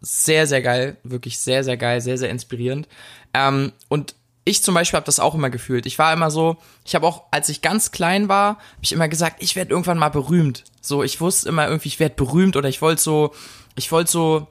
[0.02, 2.88] sehr, sehr geil, wirklich sehr, sehr geil, sehr, sehr inspirierend.
[3.32, 5.86] Ähm, und ich zum Beispiel habe das auch immer gefühlt.
[5.86, 9.08] Ich war immer so, ich habe auch, als ich ganz klein war, habe ich immer
[9.08, 10.64] gesagt, ich werde irgendwann mal berühmt.
[10.82, 13.32] So, ich wusste immer irgendwie, ich werde berühmt oder ich wollte so,
[13.74, 14.48] ich wollte so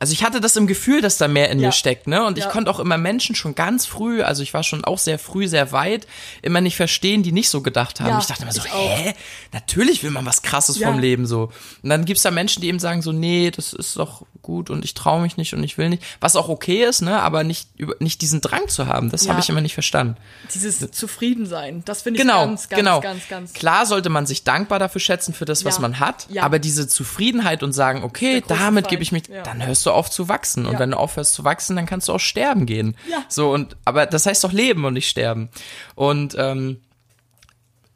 [0.00, 1.68] also ich hatte das im Gefühl, dass da mehr in ja.
[1.68, 2.24] mir steckt, ne?
[2.24, 2.50] Und ich ja.
[2.50, 5.72] konnte auch immer Menschen schon ganz früh, also ich war schon auch sehr früh, sehr
[5.72, 6.06] weit,
[6.40, 8.08] immer nicht verstehen, die nicht so gedacht haben.
[8.08, 9.12] Ja, ich dachte immer so, hä?
[9.52, 11.52] Natürlich will man was krasses vom Leben so.
[11.82, 14.86] Und dann gibt's da Menschen, die eben sagen so, nee, das ist doch gut und
[14.86, 16.02] ich traue mich nicht und ich will nicht.
[16.18, 17.20] Was auch okay ist, ne?
[17.20, 17.68] Aber nicht,
[18.00, 19.32] nicht diesen Drang zu haben, das ja.
[19.32, 20.16] habe ich immer nicht verstanden.
[20.54, 23.00] Dieses Zufriedensein, das finde ich genau, ganz, ganz, genau.
[23.00, 23.52] ganz, ganz.
[23.52, 26.26] Klar sollte man sich dankbar dafür schätzen, für das, was man hat.
[26.40, 30.10] Aber diese Zufriedenheit und sagen, okay, damit gebe ich mich, dann hörst du du auf
[30.10, 30.66] zu wachsen.
[30.66, 30.78] Und ja.
[30.78, 32.96] wenn du aufhörst zu wachsen, dann kannst du auch sterben gehen.
[33.10, 33.24] Ja.
[33.28, 35.50] So, und, aber das heißt doch leben und nicht sterben.
[35.94, 36.80] Und, ähm,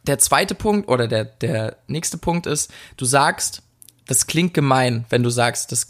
[0.06, 3.62] der zweite Punkt oder der, der nächste Punkt ist, du sagst,
[4.06, 5.86] das klingt gemein, wenn du sagst, das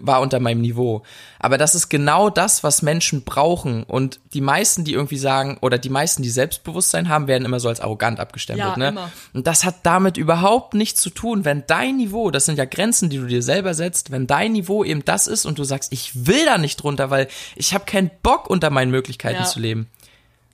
[0.00, 1.02] war unter meinem Niveau.
[1.40, 3.82] Aber das ist genau das, was Menschen brauchen.
[3.82, 7.68] Und die meisten, die irgendwie sagen, oder die meisten, die Selbstbewusstsein haben, werden immer so
[7.68, 8.68] als arrogant abgestempelt.
[8.68, 8.88] Ja, ne?
[8.88, 9.10] Immer.
[9.34, 11.44] Und das hat damit überhaupt nichts zu tun.
[11.44, 14.84] Wenn dein Niveau, das sind ja Grenzen, die du dir selber setzt, wenn dein Niveau
[14.84, 17.26] eben das ist und du sagst, ich will da nicht drunter, weil
[17.56, 19.44] ich habe keinen Bock, unter meinen Möglichkeiten ja.
[19.44, 19.88] zu leben.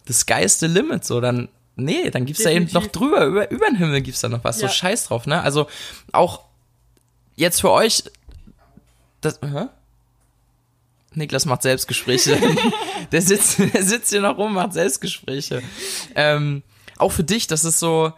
[0.07, 0.25] Das
[0.59, 2.73] the limit, so, dann Nee, dann gibt's Definitiv.
[2.73, 4.69] da eben noch drüber, über, über den Himmel gibt's da noch was, ja.
[4.69, 5.43] so scheiß drauf, ne?
[5.43, 5.69] Also
[6.13, 6.43] auch
[7.37, 8.05] jetzt für euch,
[9.21, 9.67] das, hä?
[11.15, 12.39] Niklas macht Selbstgespräche.
[13.13, 15.63] der sitzt, der sitzt hier noch rum, macht Selbstgespräche.
[16.15, 16.63] Ähm,
[16.97, 18.13] auch für dich, das ist so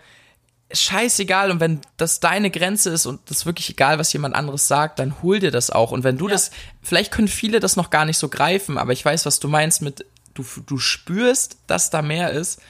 [0.73, 1.51] scheißegal.
[1.51, 4.99] Und wenn das deine Grenze ist und das ist wirklich egal, was jemand anderes sagt,
[4.99, 5.91] dann hol dir das auch.
[5.91, 6.35] Und wenn du ja.
[6.35, 6.51] das,
[6.83, 9.83] vielleicht können viele das noch gar nicht so greifen, aber ich weiß, was du meinst
[9.83, 12.61] mit, du, du spürst, dass da mehr ist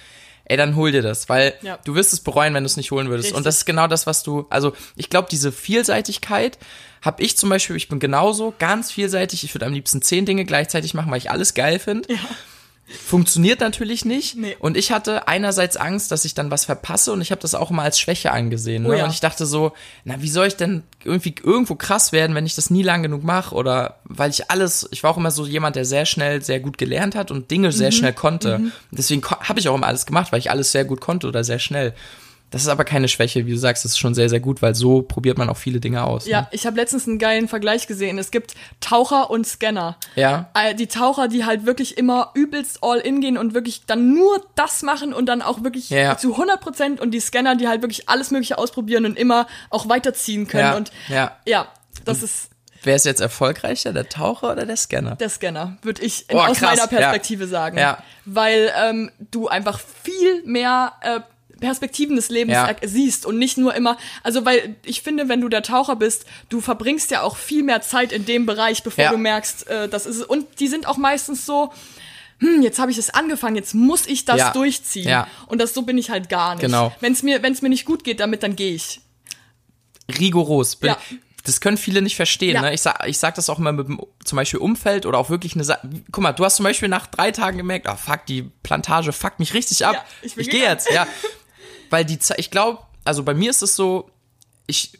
[0.44, 1.78] ey, dann hol dir das, weil ja.
[1.84, 3.26] du wirst es bereuen, wenn du es nicht holen würdest.
[3.26, 3.36] Richtig.
[3.36, 6.58] Und das ist genau das, was du, also ich glaube, diese Vielseitigkeit
[7.02, 10.44] habe ich zum Beispiel, ich bin genauso ganz vielseitig, ich würde am liebsten zehn Dinge
[10.44, 12.12] gleichzeitig machen, weil ich alles geil finde.
[12.12, 12.18] Ja.
[12.86, 14.36] Funktioniert natürlich nicht.
[14.36, 14.56] Nee.
[14.58, 17.70] Und ich hatte einerseits Angst, dass ich dann was verpasse und ich habe das auch
[17.70, 18.82] immer als Schwäche angesehen.
[18.82, 18.88] Ne?
[18.90, 19.04] Oh ja.
[19.04, 19.72] Und ich dachte so,
[20.04, 23.24] na, wie soll ich denn irgendwie irgendwo krass werden, wenn ich das nie lang genug
[23.24, 23.54] mache?
[23.54, 26.76] Oder weil ich alles, ich war auch immer so jemand, der sehr schnell, sehr gut
[26.76, 27.72] gelernt hat und Dinge Mhm.
[27.72, 28.60] sehr schnell konnte.
[28.90, 31.58] Deswegen habe ich auch immer alles gemacht, weil ich alles sehr gut konnte oder sehr
[31.58, 31.94] schnell.
[32.54, 34.76] Das ist aber keine Schwäche, wie du sagst, das ist schon sehr, sehr gut, weil
[34.76, 36.24] so probiert man auch viele Dinge aus.
[36.28, 36.46] Ja, Ne?
[36.52, 38.16] ich habe letztens einen geilen Vergleich gesehen.
[38.16, 39.96] Es gibt Taucher und Scanner.
[40.14, 40.50] Ja.
[40.54, 44.40] Äh, Die Taucher, die halt wirklich immer übelst all in gehen und wirklich dann nur
[44.54, 46.16] das machen und dann auch wirklich Ja.
[46.16, 49.88] zu 100 Prozent und die Scanner, die halt wirklich alles Mögliche ausprobieren und immer auch
[49.88, 50.62] weiterziehen können.
[50.64, 51.36] Ja, Und ja.
[51.46, 51.66] ja,
[52.04, 52.50] das ist
[52.84, 55.16] Wer ist jetzt erfolgreicher, der Taucher oder der Scanner?
[55.16, 57.50] der Scanner, würde ich in, Oh, aus meiner Perspektive ja.
[57.50, 57.78] sagen.
[57.78, 57.98] Ja.
[58.26, 61.20] Weil ähm, du einfach viel mehr äh,
[61.64, 62.74] Perspektiven des Lebens Ja.
[62.82, 66.60] siehst und nicht nur immer, also weil ich finde, wenn du der Taucher bist, du
[66.60, 69.10] verbringst ja auch viel mehr Zeit in dem Bereich, bevor Ja.
[69.10, 70.22] du merkst, äh, das ist es.
[70.24, 71.72] Und die sind auch meistens so,
[72.40, 74.50] hm, jetzt habe ich es angefangen, jetzt muss ich das Ja.
[74.52, 75.08] durchziehen.
[75.08, 75.26] Ja.
[75.46, 76.62] Und das so bin ich halt gar nicht.
[76.62, 76.92] Genau.
[77.00, 79.00] Wenn es mir, wenn's mir nicht gut geht damit, dann gehe ich.
[80.18, 80.76] rigoros.
[80.76, 80.98] Bin, Ja.
[81.46, 82.54] Das können viele nicht verstehen.
[82.54, 82.62] Ja.
[82.62, 82.72] Ne?
[82.72, 85.54] Ich, sag, ich sag das auch immer mit dem zum Beispiel Umfeld oder auch wirklich
[85.54, 85.86] eine Sache.
[86.10, 89.40] Guck mal, du hast zum Beispiel nach drei Tagen gemerkt, ah fuck, die Plantage fuckt
[89.40, 89.94] mich richtig ab.
[89.94, 91.06] Ja, ich ich gehe jetzt, ja.
[91.94, 94.10] Weil die Zeit, ich glaube, also bei mir ist es so,
[94.66, 94.98] ich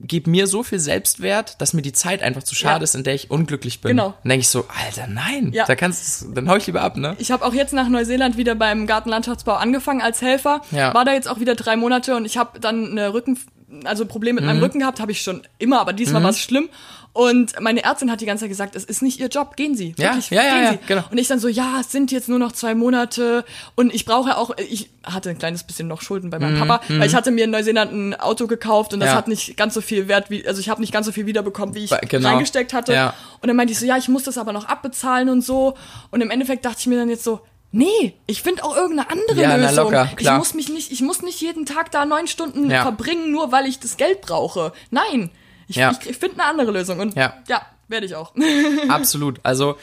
[0.00, 2.84] gebe mir so viel Selbstwert, dass mir die Zeit einfach zu schade Ja.
[2.84, 3.90] ist, in der ich unglücklich bin.
[3.90, 4.14] Genau.
[4.22, 5.64] Dann denke ich so, Alter, nein, Ja.
[5.66, 7.16] da kannst dann hau ich lieber ab, ne?
[7.18, 10.62] Ich habe auch jetzt nach Neuseeland wieder beim Gartenlandschaftsbau angefangen als Helfer.
[10.70, 10.94] Ja.
[10.94, 13.36] War da jetzt auch wieder drei Monate und ich habe dann eine Rücken,
[13.84, 14.48] also Problem mit Mhm.
[14.50, 16.68] meinem Rücken gehabt, habe ich schon immer, aber diesmal war es schlimm.
[17.14, 19.94] Und meine Ärztin hat die ganze Zeit gesagt, es ist nicht ihr Job, gehen Sie.
[19.98, 20.78] Ja, Wirklich, ja, ja, gehen ja, Sie.
[20.86, 21.04] genau.
[21.10, 24.36] Und ich dann so, ja, es sind jetzt nur noch zwei Monate und ich brauche
[24.36, 27.44] auch, ich hatte ein kleines bisschen noch Schulden bei meinem Papa, weil ich hatte mir
[27.44, 29.16] in Neuseeland ein Auto gekauft und das Mhm, Ja.
[29.18, 31.74] hat nicht ganz so viel Wert, wie, also ich habe nicht ganz so viel wiederbekommen,
[31.74, 32.28] wie ich genau.
[32.28, 32.92] reingesteckt hatte.
[32.92, 33.14] Ja.
[33.40, 35.74] Und dann meinte ich so, ja, ich muss das aber noch abbezahlen und so.
[36.10, 37.40] Und im Endeffekt dachte ich mir dann jetzt so,
[37.72, 39.84] nee, ich finde auch irgendeine andere Ja, na, Lösung.
[39.92, 40.34] locker, klar.
[40.34, 42.82] Ich muss mich nicht, ich muss nicht jeden Tag da neun Stunden Ja.
[42.82, 44.72] verbringen, nur weil ich das Geld brauche.
[44.90, 45.30] Nein.
[45.68, 45.90] Ich, Ja.
[46.00, 46.98] ich, ich finde eine andere Lösung.
[47.00, 47.34] Und Ja.
[47.48, 48.32] ja, werde ich auch.
[48.88, 49.40] Absolut.
[49.42, 49.76] Also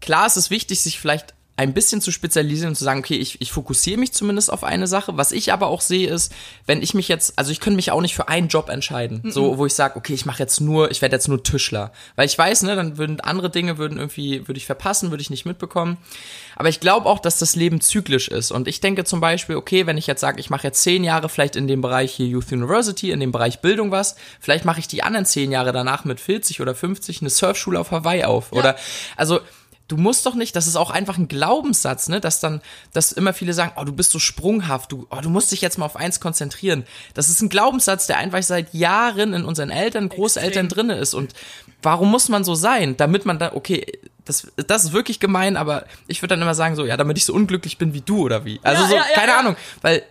[0.00, 3.40] klar ist es wichtig, sich vielleicht ein bisschen zu spezialisieren und zu sagen, okay, ich,
[3.40, 5.16] ich fokussiere mich zumindest auf eine Sache.
[5.16, 6.32] Was ich aber auch sehe, ist,
[6.66, 9.58] wenn ich mich jetzt, also ich könnte mich auch nicht für einen Job entscheiden, so
[9.58, 12.38] wo ich sage, okay, ich mache jetzt nur, ich werde jetzt nur Tischler, weil ich
[12.38, 15.96] weiß, ne, dann würden andere Dinge würden irgendwie würde ich verpassen, würde ich nicht mitbekommen.
[16.58, 19.86] Aber ich glaube auch, dass das Leben zyklisch ist und ich denke zum Beispiel, okay,
[19.86, 22.50] wenn ich jetzt sage, ich mache jetzt zehn Jahre vielleicht in dem Bereich hier Youth
[22.50, 26.18] University, in dem Bereich Bildung was, vielleicht mache ich die anderen zehn Jahre danach mit
[26.18, 28.74] 40 oder 50 eine Surfschule auf Hawaii auf oder
[29.16, 29.38] also
[29.86, 32.60] du musst doch nicht, das ist auch einfach ein Glaubenssatz, ne, dass dann,
[32.92, 35.78] dass immer viele sagen, oh, du bist so sprunghaft, du, oh, du musst dich jetzt
[35.78, 36.84] mal auf eins konzentrieren.
[37.14, 40.88] Das ist ein Glaubenssatz, der einfach seit Jahren in unseren Eltern, Großeltern Extrem.
[40.88, 41.14] drinne ist.
[41.14, 41.34] Und
[41.82, 42.96] warum muss man so sein?
[42.96, 43.86] Damit man da, okay,
[44.24, 47.24] das, das ist wirklich gemein, aber ich würde dann immer sagen, so, ja, damit ich
[47.24, 48.60] so unglücklich bin wie du oder wie.
[48.62, 49.36] Also Ja, so, ja, ja, keine.
[49.36, 50.02] Ahnung, weil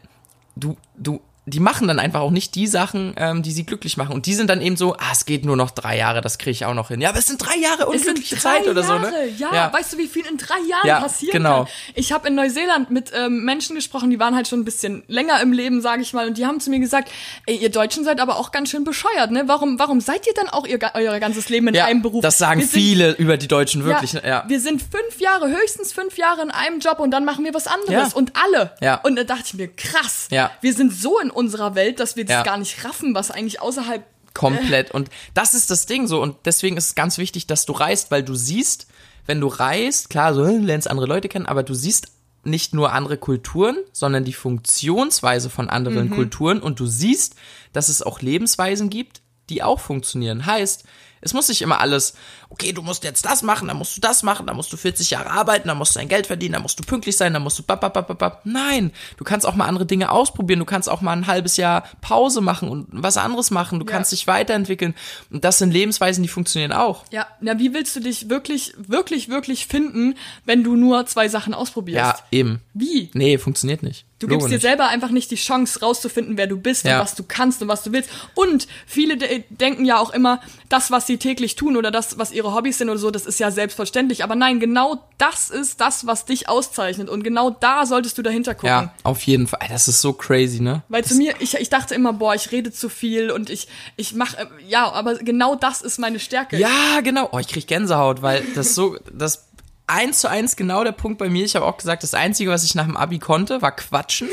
[0.56, 4.14] du, du, die machen dann einfach auch nicht die Sachen, ähm, die sie glücklich machen.
[4.14, 6.52] Und die sind dann eben so, ah, es geht nur noch drei Jahre, das kriege
[6.52, 7.00] ich auch noch hin.
[7.00, 9.06] Ja, aber es sind drei Jahre unglückliche drei Zeit oder Jahre.
[9.06, 9.28] so, ne?
[9.38, 11.64] Ja, weißt du, wie viel in drei Jahren Ja, passieren genau.
[11.64, 11.68] kann?
[11.96, 15.40] Ich habe in Neuseeland mit ähm, Menschen gesprochen, die waren halt schon ein bisschen länger
[15.42, 17.10] im Leben, sage ich mal, und die haben zu mir gesagt,
[17.46, 19.44] ey, ihr Deutschen seid aber auch ganz schön bescheuert, ne?
[19.46, 22.22] Warum, warum seid ihr denn auch ihr, euer ganzes Leben in ja, einem Beruf?
[22.24, 24.12] Das sagen Wir sind- viele über die Deutschen wirklich.
[24.14, 24.22] ne?
[24.26, 24.44] Ja.
[24.50, 27.68] Wir sind fünf Jahre, höchstens fünf Jahre in einem Job und dann machen wir was
[27.68, 28.12] anderes.
[28.12, 28.16] Ja.
[28.18, 28.72] Und alle.
[28.82, 28.96] Ja.
[28.96, 30.28] Und da dachte ich mir, krass.
[30.30, 30.52] Ja.
[30.60, 32.44] Wir sind so in unserer Welt, dass wir das Ja.
[32.44, 34.04] gar nicht raffen, was eigentlich außerhalb.
[34.34, 34.92] Komplett.
[34.92, 36.22] Und das ist das Ding so.
[36.22, 38.88] Und deswegen ist es ganz wichtig, dass du reist, weil du siehst,
[39.26, 42.10] wenn du reist, klar, so du lernst andere Leute kennen, aber du siehst
[42.44, 47.36] nicht nur andere Kulturen, sondern die Funktionsweise von anderen Kulturen und du siehst,
[47.74, 50.46] dass es auch Lebensweisen gibt, die auch funktionieren.
[50.46, 50.84] Heißt,
[51.22, 52.14] es muss nicht immer alles,
[52.50, 55.12] okay, du musst jetzt das machen, dann musst du das machen, dann musst du 40
[55.12, 57.60] Jahre arbeiten, dann musst du dein Geld verdienen, dann musst du pünktlich sein, dann musst
[57.60, 58.42] du bap, bap, bap, bap.
[58.46, 61.84] Nein, du kannst auch mal andere Dinge ausprobieren, du kannst auch mal ein halbes Jahr
[62.02, 63.92] Pause machen und was anderes machen, du Ja.
[63.92, 64.96] kannst dich weiterentwickeln.
[65.30, 67.04] Und das sind Lebensweisen, die funktionieren auch.
[67.12, 71.54] Ja, na, wie willst du dich wirklich, wirklich, wirklich finden, wenn du nur zwei Sachen
[71.54, 71.98] ausprobierst?
[71.98, 72.62] Ja, eben.
[72.74, 73.10] Wie?
[73.14, 74.06] Nee, funktioniert nicht.
[74.20, 76.96] Du gibst dir selber einfach nicht die Chance, rauszufinden, wer du bist Ja.
[76.98, 78.10] und was du kannst und was du willst.
[78.34, 82.32] Und viele de denken ja auch immer, das, was sie täglich tun oder das, was
[82.38, 84.24] ihre Hobbys sind oder so, das ist ja selbstverständlich.
[84.24, 87.10] Aber nein, genau das ist das, was dich auszeichnet.
[87.10, 88.70] Und genau da solltest du dahinter gucken.
[88.70, 89.68] Ja, auf jeden Fall.
[89.70, 90.84] Das ist so crazy, ne?
[90.88, 94.14] Weil zu mir, ich, ich dachte immer, boah, ich rede zu viel und ich, ich
[94.14, 96.58] mache, ja, aber genau das ist meine Stärke.
[96.58, 97.30] Ja, genau.
[97.32, 99.48] Oh, ich krieg Gänsehaut, weil das so, das
[99.88, 101.46] eins zu eins genau der Punkt bei mir.
[101.46, 104.30] Ich habe auch gesagt, das Einzige, was ich nach dem Abi konnte, war quatschen.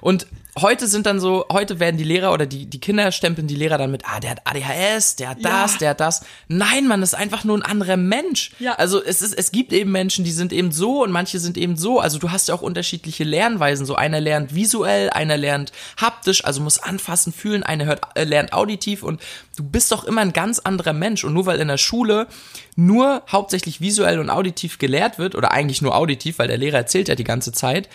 [0.00, 0.26] Und
[0.60, 3.78] heute sind dann so, heute werden die Lehrer oder die, die Kinder stempeln die Lehrer
[3.78, 5.78] dann mit, ah, der hat ADHS, der hat das, Ja.
[5.78, 6.24] der hat das.
[6.48, 8.52] Nein, man ist einfach nur ein anderer Mensch.
[8.58, 8.74] Ja.
[8.74, 11.76] Also es ist, es gibt eben Menschen, die sind eben so und manche sind eben
[11.76, 12.00] so.
[12.00, 13.86] Also du hast ja auch unterschiedliche Lernweisen.
[13.86, 18.52] So einer lernt visuell, einer lernt haptisch, also muss anfassen, fühlen, einer hört, äh, lernt
[18.52, 19.22] auditiv und
[19.56, 21.24] du bist doch immer ein ganz anderer Mensch.
[21.24, 22.26] Und nur weil in der Schule
[22.76, 27.08] nur hauptsächlich visuell und auditiv gelehrt wird, oder eigentlich nur auditiv, weil der Lehrer erzählt
[27.08, 27.88] ja die ganze Zeit,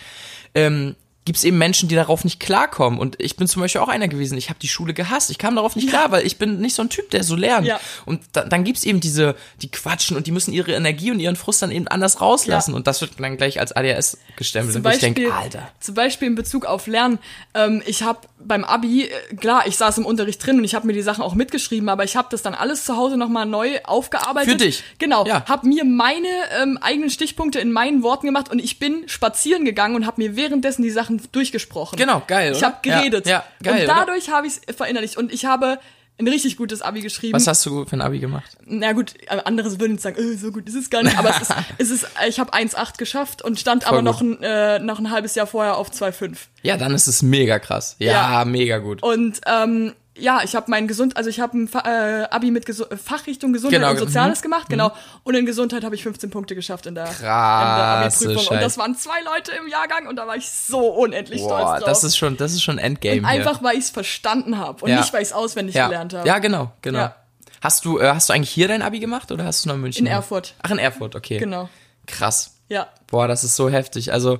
[0.54, 0.96] ähm,
[1.28, 2.98] gibt es eben Menschen, die darauf nicht klarkommen.
[2.98, 4.38] Und ich bin zum Beispiel auch einer gewesen.
[4.38, 5.30] Ich habe die Schule gehasst.
[5.30, 7.66] Ich kam darauf nicht klar, weil ich bin nicht so ein Typ, der so lernt.
[7.66, 7.78] Ja.
[8.06, 11.36] Und da, dann gibt's eben diese, die quatschen und die müssen ihre Energie und ihren
[11.36, 12.70] Frust dann eben anders rauslassen.
[12.70, 12.76] Ja.
[12.78, 14.72] Und das wird dann gleich als ADHS gestempelt.
[14.72, 15.70] Zum und ich Beispiel, denke, Alter.
[15.80, 17.18] zum Beispiel in Bezug auf Lernen.
[17.52, 20.86] Ähm, ich habe beim Abi, äh, klar, ich saß im Unterricht drin und ich habe
[20.86, 23.80] mir die Sachen auch mitgeschrieben, aber ich habe das dann alles zu Hause nochmal neu
[23.84, 24.50] aufgearbeitet.
[24.50, 24.84] Für dich.
[24.98, 25.26] Genau.
[25.26, 25.44] Ja.
[25.46, 26.28] Habe mir meine
[26.60, 30.36] ähm, eigenen Stichpunkte in meinen Worten gemacht und ich bin spazieren gegangen und habe mir
[30.36, 31.96] währenddessen die Sachen durchgesprochen.
[31.96, 33.26] Genau, geil, Ich habe geredet.
[33.26, 35.78] Ja, ja, geil, Und dadurch habe ich es verinnerlicht und ich habe
[36.18, 37.34] ein richtig gutes Abi geschrieben.
[37.34, 38.56] Was hast du für ein Abi gemacht?
[38.66, 41.42] Na gut, andere würden jetzt sagen, äh, so gut ist es gar nicht, aber es
[41.42, 44.98] ist, es ist ich habe 1,8 geschafft und stand Voll aber noch ein, äh, noch
[44.98, 46.36] ein halbes Jahr vorher auf 2,5.
[46.62, 47.96] Ja, dann ist es mega krass.
[47.98, 48.44] Ja, Ja.
[48.44, 49.02] mega gut.
[49.02, 52.84] Und ähm, ja, ich habe mein Gesund, also ich habe ein äh, Abi mit Gesu
[53.02, 54.42] Fachrichtung Gesundheit Genau, und Soziales mhm.
[54.42, 54.92] gemacht, genau.
[55.22, 58.56] Und in Gesundheit habe ich 15 Punkte geschafft in der, in der Abi-Prüfung.
[58.56, 61.80] Und das waren zwei Leute im Jahrgang und da war ich so unendlich Boah, stolz
[61.80, 61.88] drauf.
[61.88, 63.26] das ist schon, das ist schon Endgame hier.
[63.26, 65.00] Einfach, weil ich es verstanden habe und Ja.
[65.00, 65.86] nicht, weil ich es auswendig ja.
[65.86, 66.26] gelernt habe.
[66.26, 66.98] Ja, genau, genau.
[66.98, 67.16] Ja.
[67.60, 69.80] Hast du, äh, hast du eigentlich hier dein Abi gemacht oder hast du noch in
[69.80, 70.06] München?
[70.06, 70.12] In?
[70.12, 70.54] Erfurt.
[70.62, 71.38] Ach, in Erfurt, okay.
[71.38, 71.68] Genau.
[72.06, 72.54] Krass.
[72.68, 72.88] Ja.
[73.08, 74.12] Boah, das ist so heftig.
[74.12, 74.38] Also,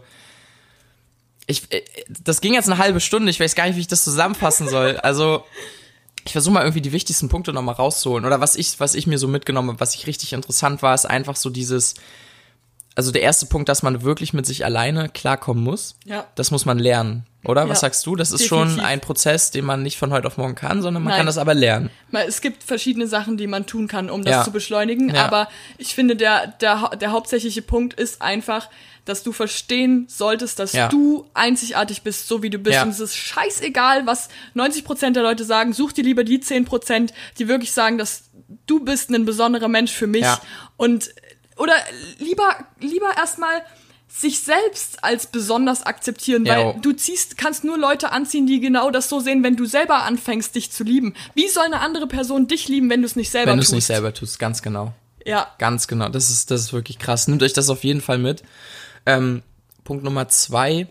[1.48, 3.30] ich, äh, das ging jetzt eine halbe Stunde.
[3.30, 4.98] Ich weiß gar nicht, wie ich das zusammenfassen soll.
[4.98, 5.44] Also,
[6.24, 8.24] ich versuche mal irgendwie die wichtigsten Punkte nochmal rauszuholen.
[8.24, 11.06] Oder was ich, was ich mir so mitgenommen habe, was ich richtig interessant war, ist
[11.06, 11.94] einfach so dieses,
[12.98, 15.94] also der erste Punkt, dass man wirklich mit sich alleine klarkommen muss.
[16.04, 16.26] Ja.
[16.34, 17.62] Das muss man lernen, oder?
[17.68, 18.16] Was Ja, sagst du?
[18.16, 18.84] Das ist schon definitiv.
[18.88, 21.18] ein Prozess, den man nicht von heute auf morgen kann, sondern man Nein.
[21.18, 21.90] kann das aber lernen.
[22.10, 24.42] Es gibt verschiedene Sachen, die man tun kann, um das Ja.
[24.44, 25.14] zu beschleunigen.
[25.14, 25.26] Ja.
[25.26, 28.68] Aber ich finde, der, der, der hauptsächliche Punkt ist einfach,
[29.04, 30.88] dass du verstehen solltest, dass Ja.
[30.88, 32.74] du einzigartig bist, so wie du bist.
[32.74, 32.82] Ja.
[32.82, 35.72] Und es ist scheißegal, was 90% der Leute sagen.
[35.72, 38.24] Such dir lieber die 10%, die wirklich sagen, dass
[38.66, 40.22] du bist ein besonderer Mensch für mich.
[40.22, 40.40] Ja.
[40.76, 41.10] Und
[41.58, 41.74] oder
[42.18, 43.62] lieber, lieber erstmal
[44.10, 46.76] sich selbst als besonders akzeptieren, weil Jo.
[46.80, 50.54] du ziehst, kannst nur Leute anziehen, die genau das so sehen, wenn du selber anfängst,
[50.54, 51.14] dich zu lieben.
[51.34, 53.66] Wie soll eine andere Person dich lieben, wenn du es nicht selber Wenn du es
[53.68, 53.74] tust?
[53.74, 54.92] nicht selber tust, ganz genau.
[55.26, 57.28] Ja, Ganz genau, das ist, das ist wirklich krass.
[57.28, 58.42] Nehmt euch das auf jeden Fall mit.
[59.04, 59.42] Ähm,
[59.84, 60.86] Punkt Nummer zwei,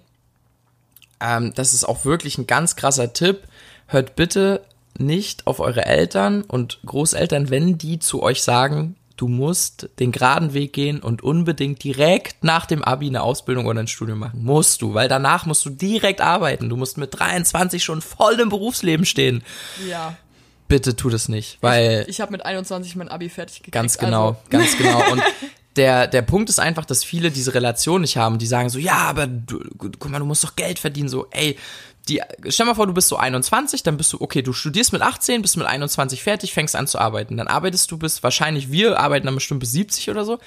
[1.20, 3.42] ähm, das ist auch wirklich ein ganz krasser Tipp.
[3.88, 4.62] Hört bitte
[5.00, 10.54] nicht auf eure Eltern und Großeltern, wenn die zu euch sagen, du musst den geraden
[10.54, 14.44] Weg gehen und unbedingt direkt nach dem Abi eine Ausbildung oder ein Studium machen.
[14.44, 16.70] Musst du, weil danach musst du direkt arbeiten.
[16.70, 19.44] Du musst mit 23 schon voll im Berufsleben stehen.
[19.88, 20.16] ja.
[20.70, 23.72] Bitte tu das nicht, weil Ich habe mit 21 mein Abi fertig gekriegt.
[23.72, 25.02] Ganz genau, Also, ganz genau.
[25.14, 25.24] Und
[25.78, 28.38] der, der Punkt ist einfach, dass viele diese Relation nicht haben.
[28.38, 31.08] Die sagen so, ja, aber du, guck mal, du musst doch Geld verdienen.
[31.08, 31.56] So, ey,
[32.10, 35.02] die, stell mal vor, du bist so 21, dann bist du, okay, du studierst mit
[35.02, 37.38] 18, bist mit 21 fertig, fängst an zu arbeiten.
[37.38, 40.40] Dann arbeitest du bis, wahrscheinlich wir arbeiten dann bestimmt bis 70 oder so.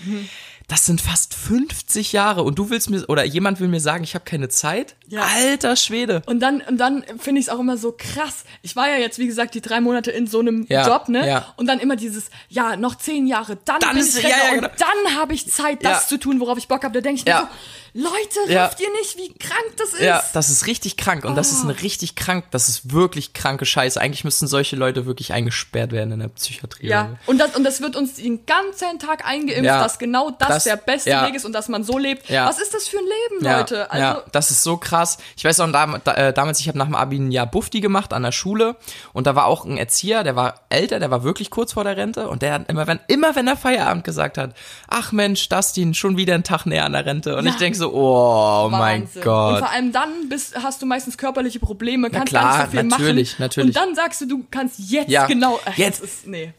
[0.68, 4.14] Das sind fast 50 Jahre und du willst mir, oder jemand will mir sagen, ich
[4.14, 4.94] habe keine Zeit?
[5.10, 5.22] Ja.
[5.34, 6.22] Alter Schwede.
[6.26, 8.44] Und dann, und dann finde ich es auch immer so krass.
[8.62, 11.26] Ich war ja jetzt, wie gesagt, die drei Monate in so einem Ja, Job, ne?
[11.26, 11.52] ja.
[11.56, 14.52] Und dann immer dieses, ja, noch zehn Jahre, dann, Dann bin ich ja, Rentner ja,
[14.52, 14.74] und genau.
[14.78, 16.94] dann habe ich Zeit, das zu tun, worauf ich Bock habe.
[16.94, 17.40] Da denke ich Ja.
[17.42, 17.48] mir so,
[17.92, 18.64] Leute, Ja.
[18.66, 20.00] rafft ihr nicht, wie krank das ist?
[20.02, 21.68] Ja, das ist richtig krank und das ist Oh.
[21.68, 24.00] eine richtig krank, das ist wirklich kranke Scheiße.
[24.00, 26.86] Eigentlich müssten solche Leute wirklich eingesperrt werden in der Psychiatrie.
[26.86, 30.64] Ja, und das, und das wird uns den ganzen Tag eingeimpft, dass genau das, Das-
[30.64, 31.10] der beste.
[31.10, 32.28] Weg ist und dass man so lebt.
[32.30, 32.46] Ja.
[32.48, 33.90] Was ist das für ein Leben, Leute?
[33.90, 34.99] Also, ja, das ist so krass.
[35.36, 37.80] Ich weiß auch, dam da, äh, damals, ich habe nach dem Abi ein Jahr Bufti
[37.80, 38.76] gemacht an der Schule
[39.12, 41.96] und da war auch ein Erzieher, der war älter, der war wirklich kurz vor der
[41.96, 44.54] Rente und der hat immer, wenn, immer wenn er Feierabend gesagt hat,
[44.88, 47.36] ach Mensch, Dustin, schon wieder ein Tag näher an der Rente.
[47.36, 47.50] Und Ja.
[47.52, 49.22] ich denk so, oh mein Wahnsinn.
[49.22, 49.58] Und Gott.
[49.58, 52.82] vor allem dann bist, hast du meistens körperliche Probleme, kannst klar, gar nicht so viel
[52.84, 53.42] natürlich, machen.
[53.42, 53.76] natürlich.
[53.76, 55.58] Und dann sagst du, du kannst jetzt Ja, genau.
[55.64, 56.02] Äh, jetzt.
[56.02, 56.52] Ist, nee.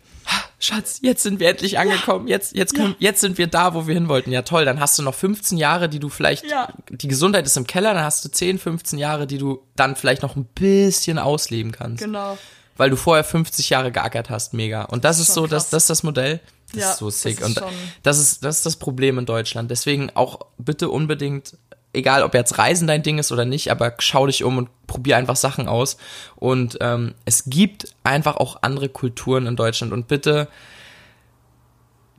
[0.61, 2.27] Schatz, jetzt sind wir endlich angekommen.
[2.27, 4.31] Jetzt, jetzt, können, jetzt sind wir da, wo wir hin wollten.
[4.31, 4.63] Ja, toll.
[4.63, 6.69] Dann hast du noch 15 Jahre, die du vielleicht, Ja.
[6.89, 10.21] die Gesundheit ist im Keller, dann hast du 10, 15 Jahre, die du dann vielleicht
[10.21, 12.03] noch ein bisschen ausleben kannst.
[12.03, 12.37] Genau.
[12.77, 14.53] Weil du vorher 50 Jahre geackert hast.
[14.53, 14.83] Mega.
[14.83, 15.69] Und das, ist schon so, das, krass.
[15.71, 16.39] das ist das Modell.
[16.73, 17.39] Das Ja, ist so das sick.
[17.41, 17.61] ist Und
[18.03, 19.69] das ist, das ist das Problem in Deutschland.
[19.71, 21.57] Deswegen auch bitte unbedingt,
[21.93, 25.17] egal ob jetzt Reisen dein Ding ist oder nicht, aber schau dich um und probier
[25.17, 25.97] einfach Sachen aus.
[26.35, 29.91] Und ähm, es gibt einfach auch andere Kulturen in Deutschland.
[29.93, 30.47] Und bitte,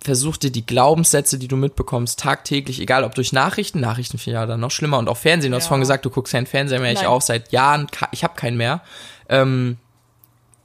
[0.02, 4.40] versuch dir die Glaubenssätze, die du mitbekommst, tagtäglich, egal ob durch Nachrichten, Nachrichten finde ich
[4.40, 5.52] ja dann noch schlimmer und auch Fernsehen.
[5.52, 5.68] Du hast Ja.
[5.68, 7.06] vorhin gesagt, du guckst keinen Fernseher mehr, ich Nein.
[7.06, 8.82] auch seit Jahren, ich habe keinen mehr.
[9.28, 9.76] Ähm,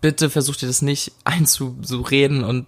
[0.02, 2.66] bitte versuch dir das nicht einzureden und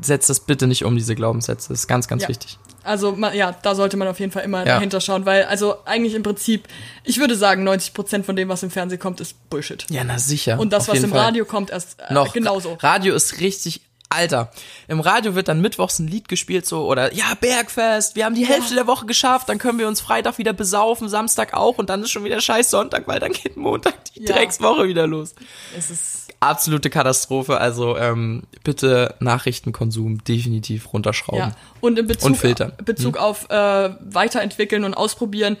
[0.00, 1.70] setz das bitte nicht um, diese Glaubenssätze.
[1.70, 2.28] Das ist ganz, ganz Ja.
[2.28, 2.58] wichtig.
[2.86, 4.74] Also man, ja, da sollte man auf jeden Fall immer Ja.
[4.76, 6.68] dahinter schauen, weil also eigentlich im Prinzip,
[7.04, 9.84] ich würde sagen, 90 Prozent von dem, was im Fernsehen kommt, ist Bullshit.
[9.90, 10.58] Ja, na sicher.
[10.58, 11.20] Und das, was im Fall.
[11.20, 12.78] Radio kommt, erst äh, noch genauso.
[12.80, 14.50] Radio ist richtig Alter,
[14.88, 18.46] im Radio wird dann mittwochs ein Lied gespielt so oder ja Bergfest, wir haben die
[18.46, 22.02] Hälfte der Woche geschafft, dann können wir uns Freitag wieder besaufen, Samstag auch und dann
[22.02, 24.34] ist schon wieder scheiß Sonntag, weil dann geht Montag die Ja.
[24.34, 25.34] Dreckswoche wieder los.
[25.76, 31.38] Es ist Absolute Katastrophe, also ähm, bitte Nachrichtenkonsum definitiv runterschrauben.
[31.40, 32.72] ja und in Bezug Und filtern.
[32.76, 32.84] Hm?
[32.84, 35.56] Bezug auf äh, weiterentwickeln und ausprobieren.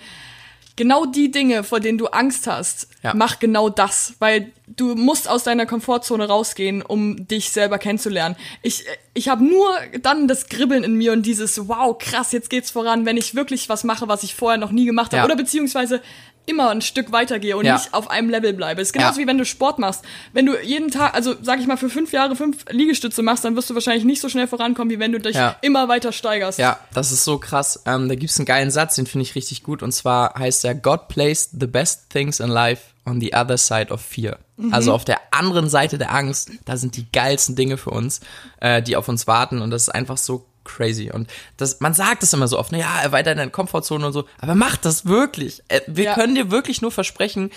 [0.76, 3.14] Genau die Dinge, vor denen du Angst hast, Ja.
[3.14, 8.36] mach genau das, weil du musst aus deiner Komfortzone rausgehen, um dich selber kennenzulernen.
[8.62, 9.70] Ich ich habe nur
[10.02, 13.68] dann das Kribbeln in mir und dieses wow, krass, jetzt geht's voran, wenn ich wirklich
[13.70, 15.24] was mache, was ich vorher noch nie gemacht habe Ja.
[15.24, 16.02] oder beziehungsweise
[16.46, 17.74] immer ein Stück weitergehe und Ja.
[17.74, 18.80] nicht auf einem Level bleibe.
[18.80, 19.24] Es ist genauso Ja.
[19.24, 20.02] wie wenn du Sport machst.
[20.32, 23.56] Wenn du jeden Tag, also sag ich mal, für fünf Jahre fünf Liegestütze machst, dann
[23.56, 25.56] wirst du wahrscheinlich nicht so schnell vorankommen, wie wenn du dich Ja.
[25.62, 26.58] immer weiter steigerst.
[26.58, 27.82] Ja, das ist so krass.
[27.86, 29.82] Ähm, da gibt's einen geilen Satz, den finde ich richtig gut.
[29.82, 33.92] Und zwar heißt der, God placed the best things in life on the other side
[33.92, 34.38] of fear.
[34.70, 38.20] Also auf der anderen Seite der Angst, da sind die geilsten Dinge für uns,
[38.60, 39.60] äh, die auf uns warten.
[39.60, 41.10] Und das ist einfach so crazy.
[41.10, 44.24] Und das, man sagt es immer so oft, na ja, erweiter deine Komfortzone und so.
[44.38, 45.62] Aber macht das wirklich.
[45.68, 46.14] Äh, wir Ja.
[46.14, 47.50] können dir wirklich nur versprechen,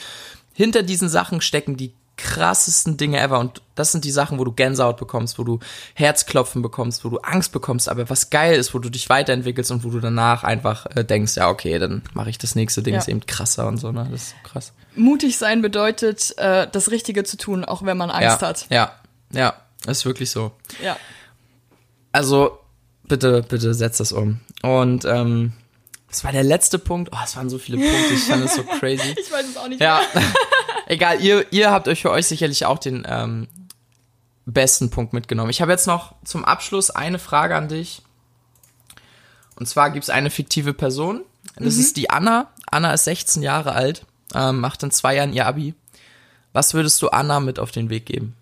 [0.53, 4.51] hinter diesen Sachen stecken die krassesten Dinge ever und das sind die Sachen, wo du
[4.51, 5.60] Gänsehaut bekommst, wo du
[5.93, 9.86] Herzklopfen bekommst, wo du Angst bekommst, aber was geil ist, wo du dich weiterentwickelst und
[9.86, 12.99] wo du danach einfach äh, denkst, ja okay, dann mache ich das nächste Ding, Ja.
[12.99, 14.05] ist eben krasser und so, ne?
[14.12, 14.74] Das ist so krass.
[14.97, 18.66] Mutig sein bedeutet, äh, das Richtige zu tun, auch wenn man Angst ja, hat.
[18.70, 18.91] ja,
[19.32, 19.53] ja,
[19.88, 20.51] ist wirklich so.
[20.84, 20.97] Ja.
[22.12, 22.60] Also
[23.10, 24.39] bitte, bitte setz das um.
[24.62, 25.51] Und ähm,
[26.07, 27.10] das war der letzte Punkt.
[27.12, 29.16] Oh, es waren so viele Punkte, ich fand das so crazy.
[29.20, 29.82] Ich weiß es auch nicht.
[29.82, 30.01] Ja,
[30.88, 33.47] egal, ihr, ihr habt euch für euch sicherlich auch den ähm,
[34.45, 35.49] besten Punkt mitgenommen.
[35.49, 38.01] Ich habe jetzt noch zum Abschluss eine Frage an dich.
[39.55, 41.22] Und zwar gibt es eine fiktive Person.
[41.57, 42.49] Das ist die Anna.
[42.72, 45.74] Anna ist 16 Jahre alt, ähm, macht in zwei Jahren ihr Abi.
[46.53, 48.36] Was würdest du Anna mit auf den Weg geben?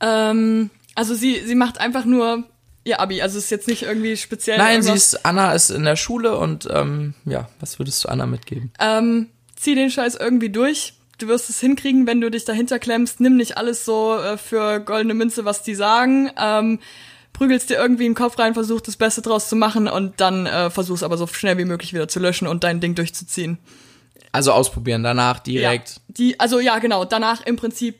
[0.00, 2.44] Ähm, also sie, sie macht einfach nur
[2.84, 3.22] ihr Abi.
[3.22, 4.58] Also es ist jetzt nicht irgendwie speziell.
[4.58, 8.08] Nein, sie irgendwas- ist, Anna ist in der Schule und ähm, ja, was würdest du
[8.08, 8.72] Anna mitgeben?
[8.80, 10.94] Ähm, zieh den Scheiß irgendwie durch.
[11.18, 13.20] Du wirst es hinkriegen, wenn du dich dahinter klemmst.
[13.20, 16.30] Nimm nicht alles so äh, für goldene Münze, was die sagen.
[16.36, 16.80] Ähm,
[17.32, 20.46] prügelst dir irgendwie in den Kopf rein, versuch das Beste draus zu machen und dann
[20.46, 23.58] äh, versuch's aber so schnell wie möglich wieder zu löschen und dein Ding durchzuziehen.
[24.32, 25.88] Also ausprobieren, danach direkt.
[25.90, 27.04] Ja, die, also ja, genau.
[27.04, 27.96] Danach im Prinzip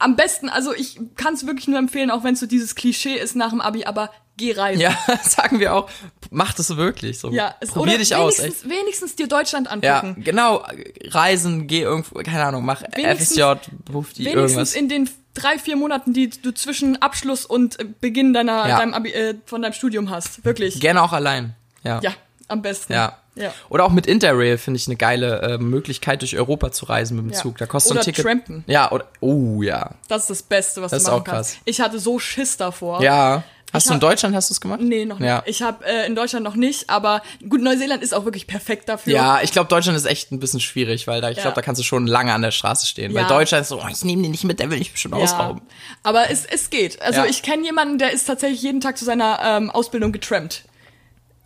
[0.00, 3.14] am besten, also ich kann es wirklich nur empfehlen, auch wenn es so dieses Klischee
[3.16, 4.80] ist nach dem Abi, aber geh reisen.
[4.80, 5.88] Ja, sagen wir auch.
[6.30, 7.18] Mach das wirklich.
[7.18, 7.30] So.
[7.30, 8.38] Ja, es, Probier dich aus.
[8.38, 8.42] Echt.
[8.64, 10.24] wenigstens, wenigstens dir Deutschland Ja, angucken.
[10.24, 10.64] genau.
[11.08, 13.42] Reisen, geh irgendwo, keine Ahnung, mach Wenigstens- FSJ,
[13.84, 14.74] beruf die Wenigstens irgendwas.
[14.74, 18.78] in den drei, vier Monaten, die du zwischen Abschluss und äh, Beginn deiner, Ja.
[18.78, 20.44] deinem Abi, äh, von deinem Studium hast.
[20.44, 20.80] Wirklich.
[20.80, 21.54] Gerne auch allein.
[21.84, 22.00] Ja.
[22.02, 22.12] Ja,
[22.48, 22.92] am besten.
[22.94, 23.18] Ja.
[23.40, 23.52] Ja.
[23.68, 27.26] Oder auch mit Interrail finde ich eine geile äh, Möglichkeit, durch Europa zu reisen mit
[27.26, 27.38] dem Ja.
[27.38, 27.58] Zug.
[27.58, 28.24] Da kostet Oder ein Ticket.
[28.24, 28.64] trampen.
[28.66, 29.90] Ja, oder, oh ja.
[30.08, 31.48] Das ist das Beste, was Das du ist machen auch krass.
[31.52, 31.58] kannst.
[31.64, 33.02] Ich hatte so Schiss davor.
[33.02, 33.42] Ja.
[33.72, 34.80] Hast Ich du in Deutschland, hast du es gemacht?
[34.82, 35.28] Nee, noch nicht.
[35.28, 35.44] Ja.
[35.46, 39.12] Ich habe äh, in Deutschland noch nicht, aber gut, Neuseeland ist auch wirklich perfekt dafür.
[39.12, 41.42] Ja, ich glaube, Deutschland ist echt ein bisschen schwierig, weil da, ich Ja.
[41.44, 43.14] glaube, da kannst du schon lange an der Straße stehen.
[43.14, 43.28] Weil Ja.
[43.28, 45.62] Deutschland ist so, oh, ich nehme den nicht mit, der will mich bestimmt ausrauben.
[46.02, 47.00] Aber es, es geht.
[47.00, 47.26] Also Ja.
[47.26, 50.64] ich kenne jemanden, der ist tatsächlich jeden Tag zu seiner ähm, Ausbildung getrampt.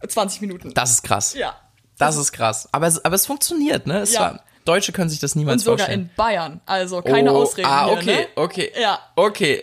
[0.08, 0.72] 20 Minuten.
[0.74, 1.34] Das ist krass.
[1.34, 1.54] ja.
[1.98, 2.68] Das ist krass.
[2.72, 4.00] Aber es, aber es funktioniert, ne?
[4.00, 4.20] Es Ja.
[4.20, 6.00] war, Deutsche können sich das Und niemals sogar vorstellen.
[6.02, 6.60] in Bayern.
[6.66, 8.26] Also keine oh, Ausreden Ah, hier, okay, ne?
[8.36, 8.72] okay.
[8.80, 8.98] Ja.
[9.14, 9.62] Okay,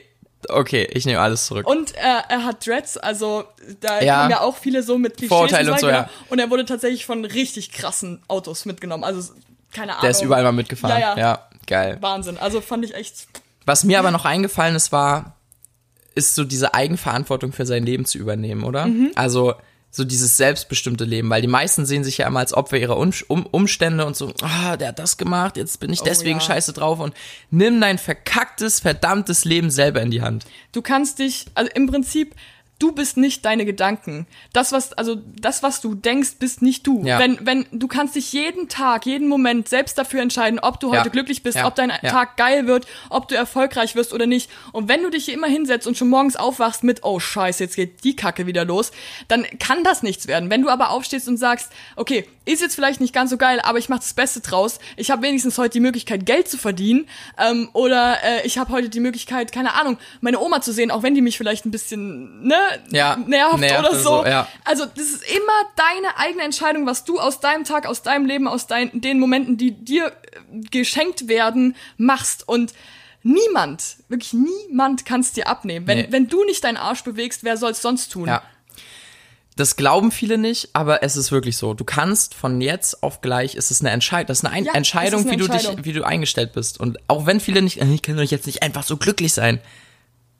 [0.49, 1.67] okay, ich nehme alles zurück.
[1.67, 3.45] Und er, er hat Dreads, also
[3.79, 4.19] da Ja.
[4.19, 6.09] kommen ja auch viele so mit Klischees Vorurteile und so, ja.
[6.29, 9.03] Und er wurde tatsächlich von richtig krassen Autos mitgenommen.
[9.03, 9.33] Also
[9.73, 10.01] keine Ahnung.
[10.01, 10.99] Der ist überall mal mitgefahren.
[10.99, 11.17] Ja, ja.
[11.17, 11.97] ja geil.
[12.01, 12.37] Wahnsinn.
[12.37, 13.27] Also fand ich echt.
[13.65, 15.35] Was mir aber noch eingefallen ist, war,
[16.13, 18.87] ist so diese Eigenverantwortung für sein Leben zu übernehmen, oder?
[18.87, 19.11] Mhm.
[19.15, 19.55] Also
[19.91, 23.11] so dieses selbstbestimmte Leben, weil die meisten sehen sich ja immer als Opfer ihrer um
[23.27, 26.47] um Umstände und so, ah, der hat das gemacht, jetzt bin ich deswegen Oh ja.
[26.47, 27.13] scheiße drauf und
[27.49, 30.45] nimm dein verkacktes, verdammtes Leben selber in die Hand.
[30.71, 32.35] Du kannst dich, also im Prinzip,
[32.81, 34.25] du bist nicht deine Gedanken.
[34.53, 37.03] Das, was, also das, was du denkst, bist nicht du.
[37.05, 37.19] Ja.
[37.19, 40.99] Wenn, wenn, du kannst dich jeden Tag, jeden Moment selbst dafür entscheiden, ob du Ja.
[40.99, 41.67] heute glücklich bist, Ja.
[41.67, 42.09] ob dein Ja.
[42.09, 44.49] Tag geil wird, ob du erfolgreich wirst oder nicht.
[44.71, 47.75] Und wenn du dich hier immer hinsetzt und schon morgens aufwachst mit, oh scheiße, jetzt
[47.75, 48.91] geht die Kacke wieder los,
[49.27, 50.49] dann kann das nichts werden.
[50.49, 53.77] Wenn du aber aufstehst und sagst, okay, ist jetzt vielleicht nicht ganz so geil, aber
[53.77, 54.79] ich mache das Beste draus.
[54.97, 57.07] Ich habe wenigstens heute die Möglichkeit, Geld zu verdienen.
[57.37, 61.03] Ähm, oder äh, ich habe heute die Möglichkeit, keine Ahnung, meine Oma zu sehen, auch
[61.03, 62.55] wenn die mich vielleicht ein bisschen, ne,
[62.91, 64.21] Ja, nervt, nervt oder so.
[64.21, 64.47] so, ja.
[64.65, 68.47] Also das ist immer deine eigene Entscheidung, was du aus deinem Tag, aus deinem Leben,
[68.47, 72.47] aus dein, den Momenten, die dir äh, geschenkt werden, machst.
[72.47, 72.73] Und
[73.23, 75.87] niemand, wirklich niemand kann es dir abnehmen.
[75.87, 76.07] Wenn, Nee.
[76.09, 78.27] wenn du nicht deinen Arsch bewegst, wer soll es sonst tun?
[78.27, 78.41] Ja.
[79.57, 81.73] Das glauben viele nicht, aber es ist wirklich so.
[81.73, 84.73] Du kannst von jetzt auf gleich, ist es eine Entscheidung, das ist eine Ein Ja,
[84.73, 86.79] Entscheidung, ist eine wie du dich, wie du eingestellt bist.
[86.79, 89.59] Und auch wenn viele nicht, "Äh, ich kann doch jetzt nicht einfach so glücklich sein.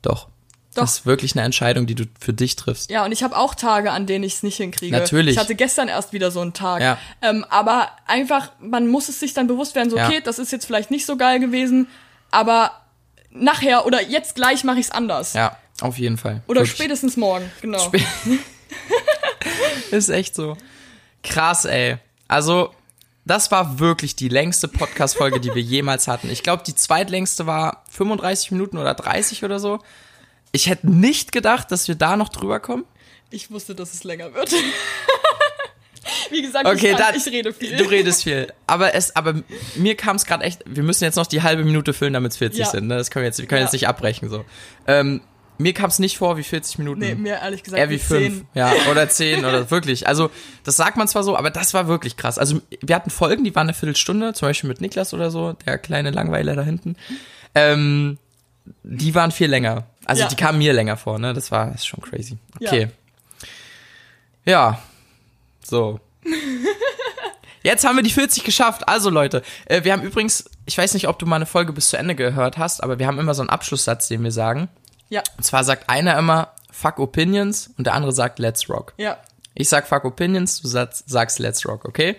[0.00, 0.28] Doch.
[0.74, 0.82] Doch.
[0.84, 2.90] Das ist wirklich eine Entscheidung, die du für dich triffst.
[2.90, 4.96] Ja, und ich habe auch Tage, an denen ich es nicht hinkriege.
[4.96, 5.34] Natürlich.
[5.34, 6.80] Ich hatte gestern erst wieder so einen Tag.
[6.80, 6.96] Ja.
[7.20, 10.06] Ähm, aber einfach, man muss es sich dann bewusst werden, so, Ja.
[10.08, 11.88] okay, das ist jetzt vielleicht nicht so geil gewesen,
[12.30, 12.70] aber
[13.30, 15.34] nachher oder jetzt gleich mache ich es anders.
[15.34, 16.42] Ja, auf jeden Fall.
[16.48, 16.76] Oder Wirklich.
[16.76, 17.78] spätestens morgen, genau.
[17.88, 18.02] Spä-
[19.90, 20.56] Ist echt so.
[21.22, 21.98] Krass, ey.
[22.28, 22.72] Also,
[23.24, 26.30] das war wirklich die längste Podcast-Folge, die wir jemals hatten.
[26.30, 29.80] Ich glaube, die zweitlängste war 35 Minuten oder 30 oder so.
[30.52, 32.84] Ich hätte nicht gedacht, dass wir da noch drüber kommen.
[33.30, 34.52] Ich wusste, dass es länger wird.
[36.30, 37.76] Wie gesagt, Okay, ich, kann, dann, ich rede viel.
[37.76, 38.52] Du redest viel.
[38.66, 39.42] Aber es, aber
[39.76, 42.38] mir kam es gerade echt, wir müssen jetzt noch die halbe Minute füllen, damit es
[42.38, 42.66] 40 Ja.
[42.66, 42.86] sind.
[42.88, 42.96] Ne?
[42.96, 43.64] Das können wir jetzt, wir können Ja.
[43.66, 44.44] jetzt nicht abbrechen, so.
[44.86, 45.20] Ähm,
[45.58, 47.00] mir kam es nicht vor wie 40 Minuten.
[47.00, 48.46] nee, mir ehrlich gesagt Eher wie wie fünf, zehn.
[48.54, 50.08] ja, oder zehn oder wirklich.
[50.08, 50.30] Also,
[50.64, 52.38] das sagt man zwar so, aber das war wirklich krass.
[52.38, 55.78] Also, wir hatten Folgen, die waren eine Viertelstunde, zum Beispiel mit Niklas oder so, der
[55.78, 56.96] kleine Langweiler da hinten.
[57.54, 58.18] Ähm,
[58.82, 59.84] die waren viel länger.
[60.06, 60.28] Also, Ja.
[60.28, 61.32] die kamen mir länger vor, ne?
[61.34, 62.36] Das war das ist schon crazy.
[62.60, 62.88] Okay.
[64.44, 64.78] Ja.
[65.64, 66.00] So.
[67.62, 68.88] Jetzt haben wir die 40 geschafft.
[68.88, 71.90] Also Leute, äh, wir haben übrigens, ich weiß nicht, ob du mal eine Folge bis
[71.90, 74.68] zu Ende gehört hast, aber wir haben immer so einen Abschlusssatz, den wir sagen.
[75.10, 78.94] Ja, Und zwar sagt einer immer Fuck Opinions und der andere sagt Let's Rock.
[78.96, 79.18] ja.
[79.54, 82.16] Ich sag Fuck Opinions, du sagst, sagst Let's Rock, okay?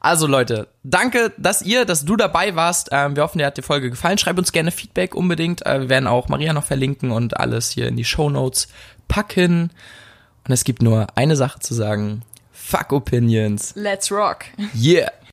[0.00, 2.88] Also Leute, danke, dass ihr, dass du dabei warst.
[2.92, 4.18] Ähm, wir hoffen, dir hat die Folge gefallen.
[4.18, 5.66] Schreib uns gerne Feedback unbedingt.
[5.66, 8.68] Äh, wir werden auch Maria noch verlinken und alles hier in die Show Notes
[9.08, 9.70] packen.
[10.46, 12.22] Und es gibt nur eine Sache zu sagen.
[12.52, 13.72] Fuck Opinions.
[13.74, 14.44] Let's rock.
[14.74, 15.10] Yeah.